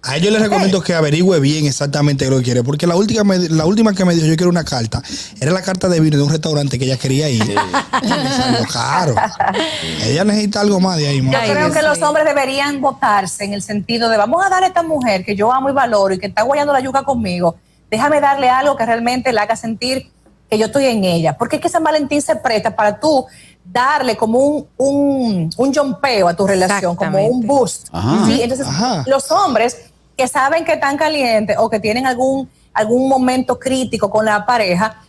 A 0.00 0.16
ellos 0.16 0.32
les 0.32 0.40
recomiendo 0.40 0.80
que 0.80 0.94
averigüe 0.94 1.40
bien 1.40 1.66
exactamente 1.66 2.30
lo 2.30 2.38
que 2.38 2.44
quiere, 2.44 2.62
porque 2.62 2.86
la 2.86 2.94
última, 2.94 3.24
me- 3.24 3.48
la 3.48 3.66
última 3.66 3.92
que 3.92 4.04
me 4.04 4.14
dijo 4.14 4.26
yo 4.26 4.36
quiero 4.36 4.48
una 4.48 4.62
carta, 4.64 5.02
era 5.40 5.50
la 5.50 5.60
carta 5.60 5.88
de 5.88 5.98
vino 5.98 6.16
de 6.16 6.22
un 6.22 6.30
restaurante 6.30 6.78
que 6.78 6.84
ella 6.84 6.96
quería 6.96 7.28
ir. 7.28 7.44
Me 7.44 8.08
salió 8.30 8.64
caro. 8.72 9.14
Ella 10.04 10.22
necesita 10.24 10.60
algo 10.60 10.78
más 10.78 10.98
de 10.98 11.08
ahí, 11.08 11.20
Yo 11.20 11.30
creo 11.52 11.72
que 11.72 11.82
los 11.82 12.00
hombres 12.02 12.24
deberían 12.24 12.80
votarse 12.80 13.44
en 13.44 13.52
el 13.54 13.60
sentido 13.62 14.08
de 14.08 14.16
vamos 14.16 14.44
a 14.44 14.48
darle 14.48 14.66
a 14.66 14.68
esta 14.68 14.84
mujer 14.84 15.24
que 15.24 15.34
yo 15.34 15.52
amo 15.52 15.68
y 15.68 15.72
valoro 15.72 16.14
y 16.14 16.18
que 16.18 16.26
está 16.28 16.42
guayando 16.42 16.72
la 16.72 16.80
yuca 16.80 17.02
conmigo, 17.02 17.56
déjame 17.90 18.20
darle 18.20 18.48
algo 18.50 18.76
que 18.76 18.84
realmente 18.86 19.32
la 19.32 19.42
haga 19.42 19.56
sentir 19.56 20.10
que 20.50 20.58
yo 20.58 20.66
estoy 20.66 20.86
en 20.86 21.04
ella. 21.04 21.36
Porque 21.36 21.56
es 21.56 21.62
que 21.62 21.68
San 21.68 21.84
Valentín 21.84 22.22
se 22.22 22.36
presta 22.36 22.74
para 22.74 22.98
tú 23.00 23.26
darle 23.64 24.16
como 24.16 24.38
un, 24.38 24.66
un, 24.78 25.50
un 25.56 25.74
jumpeo 25.74 26.28
a 26.28 26.34
tu 26.34 26.46
relación, 26.46 26.96
como 26.96 27.18
un 27.26 27.46
boost. 27.46 27.88
Ajá. 27.92 28.24
¿sí? 28.26 28.40
Entonces, 28.42 28.66
Ajá. 28.66 29.04
los 29.06 29.30
hombres 29.30 29.76
que 30.16 30.26
saben 30.26 30.64
que 30.64 30.72
están 30.72 30.96
calientes 30.96 31.56
o 31.58 31.68
que 31.68 31.78
tienen 31.78 32.06
algún, 32.06 32.48
algún 32.72 33.08
momento 33.08 33.58
crítico 33.58 34.10
con 34.10 34.24
la 34.24 34.44
pareja, 34.46 35.02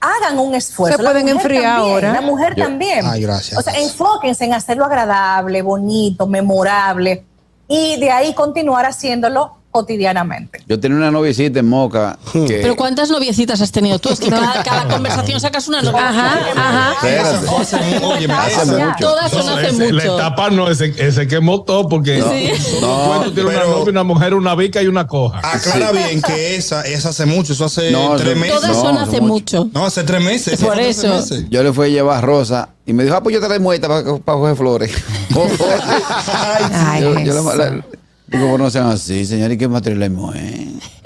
hagan 0.00 0.38
un 0.38 0.54
esfuerzo. 0.54 0.98
Se 0.98 1.02
pueden 1.02 1.28
enfriar 1.28 1.76
también, 1.76 1.92
ahora. 1.92 2.12
La 2.12 2.20
mujer 2.20 2.54
Yo- 2.54 2.64
también. 2.64 3.06
Ay, 3.06 3.22
gracias. 3.22 3.58
O 3.58 3.62
sea, 3.62 3.72
enfóquense 3.80 4.44
en 4.44 4.52
hacerlo 4.52 4.84
agradable, 4.84 5.62
bonito, 5.62 6.26
memorable 6.26 7.24
y 7.66 7.98
de 7.98 8.10
ahí 8.10 8.34
continuar 8.34 8.84
haciéndolo 8.84 9.56
cotidianamente. 9.74 10.62
Yo 10.68 10.78
tenía 10.78 10.96
una 10.96 11.10
noviecita 11.10 11.58
en 11.58 11.68
Moca 11.68 12.16
que... 12.32 12.60
Pero 12.62 12.76
¿cuántas 12.76 13.10
noviecitas 13.10 13.60
has 13.60 13.72
tenido 13.72 13.98
tú? 13.98 14.08
Es 14.10 14.20
que 14.20 14.30
cada, 14.30 14.62
cada 14.62 14.86
conversación 14.94 15.40
sacas 15.40 15.66
una 15.66 15.82
novia. 15.82 16.10
Ajá, 16.10 16.38
ajá. 16.54 16.94
Mucho. 17.02 18.94
Todas 19.00 19.30
son 19.32 19.48
hace 19.48 19.66
ese- 19.68 19.92
La 19.92 20.02
mucho. 20.04 20.14
etapa 20.16 20.50
no, 20.50 20.70
ese, 20.70 20.94
ese 20.96 21.26
quemó 21.26 21.62
todo 21.62 21.88
porque 21.88 22.22
Sí. 22.22 22.78
todo 22.80 23.06
cuento 23.08 23.32
tiene 23.32 23.48
una 23.50 23.64
novia, 23.64 23.90
una 23.90 24.04
mujer, 24.04 24.34
una 24.34 24.54
vica 24.54 24.80
y 24.80 24.86
una 24.86 25.08
coja. 25.08 25.40
Aclara 25.42 25.90
bien 25.90 26.22
que 26.26 26.54
esa, 26.54 26.82
esa 26.82 27.08
hace 27.08 27.26
mucho, 27.26 27.52
eso 27.52 27.64
hace 27.64 27.90
No, 27.90 28.14
tres 28.14 28.36
meses. 28.36 28.60
Todas 28.60 28.76
son 28.76 28.96
hace 28.96 29.20
mucho. 29.20 29.68
No, 29.72 29.86
hace 29.86 30.04
tres 30.04 30.22
meses. 30.22 30.60
Por 30.60 30.74
hace 30.74 30.88
eso. 30.90 31.08
meses. 31.08 31.46
Yo 31.50 31.64
le 31.64 31.72
fui 31.72 31.86
a 31.86 31.88
llevar 31.88 32.24
rosa 32.24 32.68
y 32.86 32.92
me 32.92 33.02
dijo, 33.02 33.16
ah, 33.16 33.22
pues 33.24 33.34
yo 33.34 33.40
te 33.40 33.48
la 33.48 33.58
muestra 33.58 33.88
para, 33.88 34.18
para 34.18 34.38
coger 34.38 34.56
flores. 34.56 34.92
Ay, 36.72 37.02
yo, 37.02 37.18
yo 37.18 37.54
la- 37.54 37.84
digo, 38.36 38.58
no 38.58 38.70
sean 38.70 38.88
así, 38.88 39.24
señor, 39.24 39.52
¿y 39.52 39.58
qué 39.58 39.68
material 39.68 40.02
es? 40.02 40.10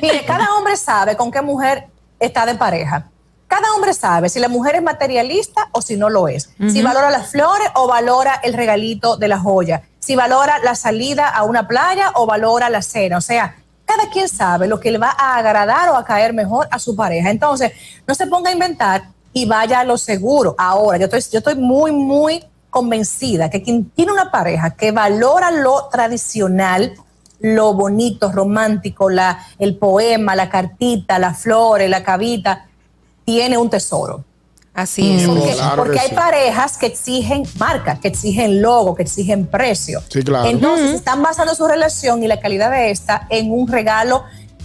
Mire, 0.01 0.25
cada 0.27 0.55
hombre 0.55 0.77
sabe 0.77 1.17
con 1.17 1.31
qué 1.31 1.43
mujer 1.43 1.87
está 2.19 2.47
de 2.47 2.55
pareja. 2.55 3.11
Cada 3.47 3.73
hombre 3.75 3.95
sabe 3.95 4.29
si 4.29 4.41
la 4.41 4.49
mujer 4.49 4.77
es 4.77 4.83
materialista 4.83 5.69
o 5.73 5.81
si 5.81 5.97
no 5.97 6.11
lo 6.11 6.29
es. 6.29 6.51
Si 6.71 6.83
valora 6.83 7.11
las 7.11 7.31
flores 7.31 7.69
o 7.75 7.89
valora 7.89 8.41
el 8.43 8.53
regalito 8.53 9.17
de 9.17 9.27
la 9.27 9.39
joya. 9.39 9.83
Si 9.99 10.15
valora 10.17 10.59
la 10.59 10.75
salida 10.75 11.29
a 11.29 11.45
una 11.45 11.67
playa 11.67 12.13
o 12.15 12.27
valora 12.27 12.69
la 12.69 12.83
cena. 12.83 13.17
O 13.17 13.23
sea, 13.23 13.57
cada 13.87 14.11
quien 14.11 14.29
sabe 14.29 14.67
lo 14.69 14.79
que 14.79 14.91
le 14.91 14.99
va 14.99 15.15
a 15.17 15.39
agradar 15.39 15.89
o 15.89 15.97
a 15.97 16.05
caer 16.05 16.35
mejor 16.35 16.69
a 16.71 16.79
su 16.79 16.95
pareja. 16.95 17.31
Entonces, 17.31 17.73
no 18.07 18.15
se 18.15 18.27
ponga 18.27 18.51
a 18.51 18.53
inventar 18.53 19.05
y 19.33 19.47
vaya 19.47 19.81
a 19.81 19.85
lo 19.85 19.97
seguro. 19.97 20.55
Ahora, 20.59 20.99
yo 20.99 21.05
estoy, 21.05 21.23
yo 21.33 21.39
estoy 21.39 21.55
muy, 21.55 21.91
muy 21.91 22.45
convencida 22.69 23.49
que 23.49 23.63
quien 23.63 23.89
tiene 23.91 24.13
una 24.13 24.31
pareja 24.31 24.71
que 24.71 24.93
valora 24.93 25.51
lo 25.51 25.89
tradicional, 25.91 26.95
lo 27.41 27.75
bonito, 27.75 28.33
romántico, 28.33 29.11
la, 29.11 29.39
el 29.59 29.77
poema, 29.77 30.35
la 30.35 30.49
cartita, 30.49 31.19
las 31.19 31.39
flores, 31.39 31.89
la 31.89 32.03
cavita, 32.03 32.67
tiene 33.25 33.59
un 33.59 33.71
tesoro. 33.71 34.25
Así 34.75 35.17
es. 35.17 35.27
Porque, 35.27 35.53
Claro 35.55 35.77
porque 35.77 35.93
que 35.95 36.01
hay 36.01 36.09
sí. 36.11 36.15
parejas 36.15 36.77
que 36.79 36.87
exigen 36.87 37.43
marca, 37.59 37.99
que 38.01 38.09
exigen 38.09 38.63
logo, 38.63 38.95
que 38.95 39.03
exigen 39.03 39.47
precio. 39.47 40.01
Sí, 40.09 40.23
claro. 40.23 40.49
Entonces 40.49 40.95
están 40.95 41.21
basando 41.23 41.55
su 41.57 41.67
relación 41.67 42.23
y 42.23 42.29
la 42.29 42.39
calidad 42.39 42.71
de 42.71 42.91
esta 42.91 43.27
en 43.29 43.51
un 43.51 43.67
regalo 43.67 44.23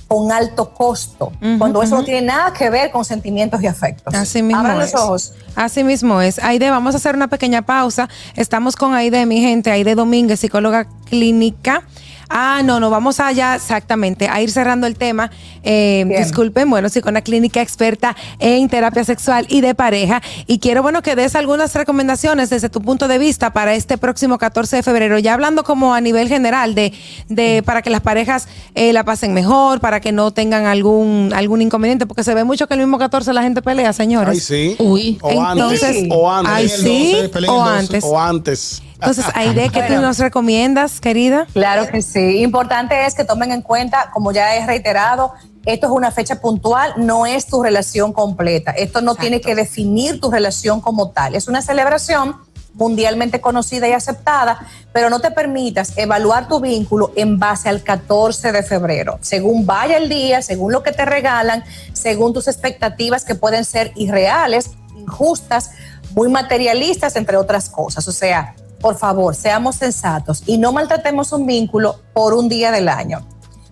con 0.08 0.32
alto 0.32 0.72
costo, 0.76 1.32
cuando 1.58 1.82
eso 1.82 1.96
no 1.96 2.04
tiene 2.04 2.22
nada 2.22 2.54
que 2.54 2.70
ver 2.70 2.92
con 2.92 3.04
sentimientos 3.04 3.64
y 3.64 3.68
afectos. 3.68 4.14
Así 4.14 4.44
mismo 4.44 4.60
Abran 4.60 4.80
es. 4.82 4.94
los 4.94 5.02
ojos. 5.02 5.34
Así 5.56 5.84
mismo 5.84 6.22
es. 6.22 6.38
Aide, 6.38 6.70
vamos 6.70 6.94
a 6.94 6.98
hacer 6.98 7.16
una 7.16 7.30
pequeña 7.30 7.64
pausa. 7.64 8.08
Estamos 8.36 8.76
con 8.76 8.94
Aide, 8.94 9.26
mi 9.26 9.42
gente, 9.42 9.72
Aide 9.72 9.96
Domínguez, 9.96 10.40
psicóloga 10.42 10.88
clínica. 11.10 11.88
Ah, 12.36 12.64
no, 12.64 12.80
no, 12.80 12.90
vamos 12.90 13.20
allá 13.20 13.54
exactamente 13.54 14.28
a 14.28 14.42
ir 14.42 14.50
cerrando 14.50 14.88
el 14.88 14.96
tema. 14.96 15.30
Eh, 15.62 16.04
disculpen, 16.18 16.68
bueno, 16.68 16.90
sí, 16.90 17.00
con 17.00 17.12
una 17.12 17.22
clínica 17.22 17.62
experta 17.62 18.16
en 18.40 18.68
terapia 18.70 19.04
sexual 19.04 19.46
y 19.50 19.62
de 19.62 19.76
pareja. 19.76 20.20
Y 20.48 20.58
quiero, 20.58 20.82
bueno, 20.82 21.04
que 21.04 21.16
des 21.16 21.36
algunas 21.36 21.76
recomendaciones 21.76 22.50
desde 22.50 22.70
tu 22.70 22.82
punto 22.82 23.08
de 23.08 23.20
vista 23.20 23.54
para 23.54 23.76
este 23.76 24.00
próximo 24.00 24.40
14 24.40 24.78
de 24.78 24.84
febrero. 24.84 25.20
Ya 25.20 25.36
hablando 25.36 25.64
como 25.64 25.94
a 25.94 26.02
nivel 26.02 26.28
general 26.28 26.74
de, 26.74 26.92
de 27.30 27.62
para 27.64 27.84
que 27.84 27.92
las 27.92 28.02
parejas 28.02 28.48
eh, 28.74 28.94
la 28.94 29.04
pasen 29.04 29.36
mejor, 29.36 29.80
para 29.80 30.00
que 30.00 30.12
no 30.12 30.32
tengan 30.32 30.66
algún, 30.66 31.32
algún 31.36 31.62
inconveniente, 31.62 32.08
porque 32.08 32.24
se 32.24 32.34
ve 32.34 32.44
mucho 32.44 32.66
que 32.68 32.74
el 32.74 32.80
mismo 32.80 32.98
14 32.98 33.32
la 33.32 33.44
gente 33.44 33.62
pelea, 33.62 33.94
señores. 33.94 34.34
Ay, 34.34 34.40
sí. 34.40 34.76
Uy. 34.80 35.20
O 35.22 35.40
antes. 35.40 35.84
Entonces, 35.84 36.08
O 36.10 36.32
antes. 36.32 36.52
ay, 36.52 36.68
sí, 36.70 37.12
12, 37.14 37.30
peleen 37.30 37.52
o 37.54 37.58
el 37.58 37.70
12. 37.70 37.80
antes. 37.80 38.04
O 38.04 38.20
antes. 38.20 38.84
Entonces, 39.06 39.26
Aide, 39.36 39.70
¿qué 39.70 39.84
tú 39.84 40.02
nos 40.02 40.18
recomiendas, 40.18 41.00
querida? 41.00 41.48
Claro 41.54 41.88
que 41.88 42.02
sí. 42.02 42.42
Importante 42.42 43.06
es 43.06 43.14
que 43.14 43.24
tomen 43.24 43.52
en 43.52 43.62
cuenta, 43.62 44.10
como 44.12 44.32
ya 44.32 44.56
he 44.56 44.66
reiterado, 44.66 45.34
esto 45.66 45.88
es 45.88 45.94
una 45.94 46.12
fecha 46.12 46.42
puntual, 46.42 46.94
no 46.98 47.26
es 47.26 47.48
tu 47.48 47.64
relación 47.64 48.12
completa. 48.12 48.72
Esto 48.72 49.02
no 49.02 49.16
tiene 49.16 49.42
que 49.42 49.56
definir 49.56 50.20
tu 50.20 50.30
relación 50.30 50.82
como 50.82 51.12
tal. 51.12 51.36
Es 51.36 51.48
una 51.48 51.62
celebración 51.62 52.36
mundialmente 52.74 53.40
conocida 53.40 53.88
y 53.88 53.92
aceptada, 53.92 54.60
pero 54.92 55.10
no 55.10 55.20
te 55.20 55.32
permitas 55.32 55.98
evaluar 55.98 56.48
tu 56.48 56.60
vínculo 56.60 57.12
en 57.16 57.40
base 57.40 57.70
al 57.70 57.84
14 57.84 58.52
de 58.52 58.64
febrero. 58.64 59.20
Según 59.22 59.66
vaya 59.66 59.98
el 59.98 60.10
día, 60.10 60.42
según 60.42 60.72
lo 60.72 60.84
que 60.84 60.92
te 60.92 61.06
regalan, 61.06 61.64
según 61.94 62.34
tus 62.34 62.48
expectativas 62.48 63.26
que 63.26 63.36
pueden 63.36 63.64
ser 63.64 63.92
irreales, 63.96 64.72
injustas, 64.98 65.72
muy 66.14 66.30
materialistas, 66.30 67.16
entre 67.16 67.38
otras 67.38 67.70
cosas. 67.70 68.08
O 68.08 68.12
sea, 68.12 68.56
por 68.84 68.98
favor, 68.98 69.34
seamos 69.34 69.78
sensatos 69.78 70.44
y 70.46 70.58
no 70.58 70.74
maltratemos 70.74 71.32
un 71.32 71.46
vínculo 71.46 72.02
por 72.12 72.34
un 72.34 72.50
día 72.50 72.70
del 72.70 72.90
año. 72.90 73.26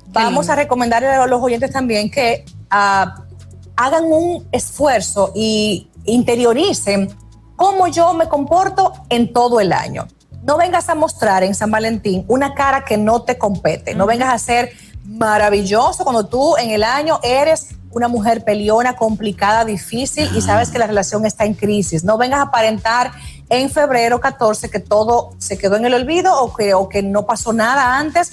Vamos 0.07 0.47
a 0.49 0.55
recomendarle 0.55 1.09
a 1.09 1.27
los 1.27 1.43
oyentes 1.43 1.69
también 1.69 2.09
que 2.09 2.45
ah, 2.69 3.15
hagan 3.75 4.05
un 4.05 4.47
esfuerzo 4.53 5.33
y 5.35 5.89
interioricen 6.05 7.13
cómo 7.57 7.87
yo 7.87 8.13
me 8.13 8.29
comporto 8.29 8.93
en 9.09 9.33
todo 9.33 9.59
el 9.59 9.73
año. 9.73 10.07
No 10.43 10.55
vengas 10.55 10.87
a 10.87 10.95
mostrar 10.95 11.43
en 11.43 11.55
San 11.55 11.71
Valentín 11.71 12.23
una 12.29 12.53
cara 12.53 12.85
que 12.85 12.97
no 12.97 13.23
te 13.23 13.37
compete. 13.37 13.93
No 13.93 14.05
vengas 14.05 14.33
a 14.33 14.37
ser 14.37 14.71
maravilloso 15.05 16.03
cuando 16.03 16.25
tú 16.25 16.55
en 16.57 16.71
el 16.71 16.83
año 16.83 17.19
eres 17.23 17.69
una 17.91 18.07
mujer 18.07 18.43
peleona, 18.43 18.95
complicada, 18.95 19.65
difícil 19.65 20.29
y 20.35 20.41
sabes 20.41 20.69
que 20.69 20.79
la 20.79 20.87
relación 20.87 21.25
está 21.25 21.45
en 21.45 21.53
crisis. 21.53 22.03
No 22.03 22.17
vengas 22.17 22.39
a 22.39 22.43
aparentar 22.43 23.11
en 23.49 23.69
febrero 23.69 24.21
14 24.21 24.69
que 24.69 24.79
todo 24.79 25.31
se 25.37 25.57
quedó 25.57 25.75
en 25.75 25.85
el 25.85 25.93
olvido 25.93 26.41
o 26.41 26.53
que, 26.53 26.73
o 26.73 26.87
que 26.87 27.03
no 27.03 27.25
pasó 27.25 27.51
nada 27.51 27.97
antes, 27.97 28.31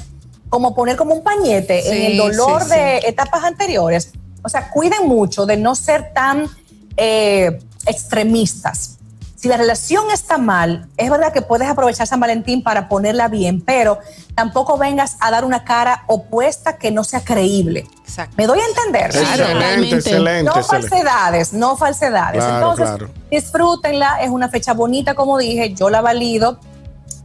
como 0.48 0.74
poner 0.74 0.96
como 0.96 1.14
un 1.14 1.22
pañete 1.22 1.88
en 1.88 2.12
el 2.12 2.16
dolor 2.16 2.62
sí, 2.62 2.70
de 2.70 2.98
etapas 2.98 3.44
anteriores. 3.44 4.12
O 4.42 4.48
sea, 4.48 4.70
cuiden 4.70 5.08
mucho 5.08 5.44
de 5.44 5.56
no 5.56 5.74
ser 5.74 6.12
tan 6.14 6.48
eh, 6.96 7.58
extremistas. 7.86 8.97
Si 9.40 9.46
la 9.46 9.56
relación 9.56 10.10
está 10.10 10.36
mal, 10.36 10.88
es 10.96 11.08
verdad 11.10 11.32
que 11.32 11.42
puedes 11.42 11.68
aprovechar 11.68 12.08
San 12.08 12.18
Valentín 12.18 12.64
para 12.64 12.88
ponerla 12.88 13.28
bien, 13.28 13.60
pero 13.60 14.00
tampoco 14.34 14.76
vengas 14.76 15.16
a 15.20 15.30
dar 15.30 15.44
una 15.44 15.62
cara 15.62 16.02
opuesta 16.08 16.76
que 16.76 16.90
no 16.90 17.04
sea 17.04 17.20
creíble. 17.20 17.86
Exacto. 18.02 18.34
¿Me 18.36 18.48
doy 18.48 18.58
a 18.58 18.66
entender? 18.66 19.14
Excelente, 19.14 19.94
excelente. 19.94 20.42
No 20.42 20.58
excelente. 20.58 20.88
falsedades, 20.88 21.52
no 21.52 21.76
falsedades. 21.76 22.42
Claro, 22.42 22.56
Entonces, 22.56 22.96
claro. 22.96 23.10
disfrútenla, 23.30 24.22
es 24.22 24.30
una 24.30 24.48
fecha 24.48 24.74
bonita, 24.74 25.14
como 25.14 25.38
dije, 25.38 25.72
yo 25.72 25.88
la 25.88 26.00
valido, 26.00 26.58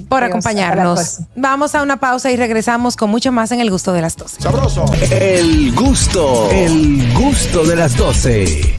por 0.07 0.23
acompañarnos. 0.23 1.19
Vamos 1.35 1.75
a 1.75 1.81
una 1.81 1.97
pausa 1.97 2.31
y 2.31 2.37
regresamos 2.37 2.95
con 2.95 3.09
mucho 3.09 3.31
más 3.31 3.51
en 3.51 3.59
el 3.59 3.69
gusto 3.69 3.91
de 3.93 4.01
las 4.01 4.15
12. 4.15 4.41
Sabroso. 4.41 4.85
El 5.11 5.73
gusto, 5.75 6.49
el 6.51 7.13
gusto 7.13 7.65
de 7.65 7.75
las 7.75 7.97
12. 7.97 8.71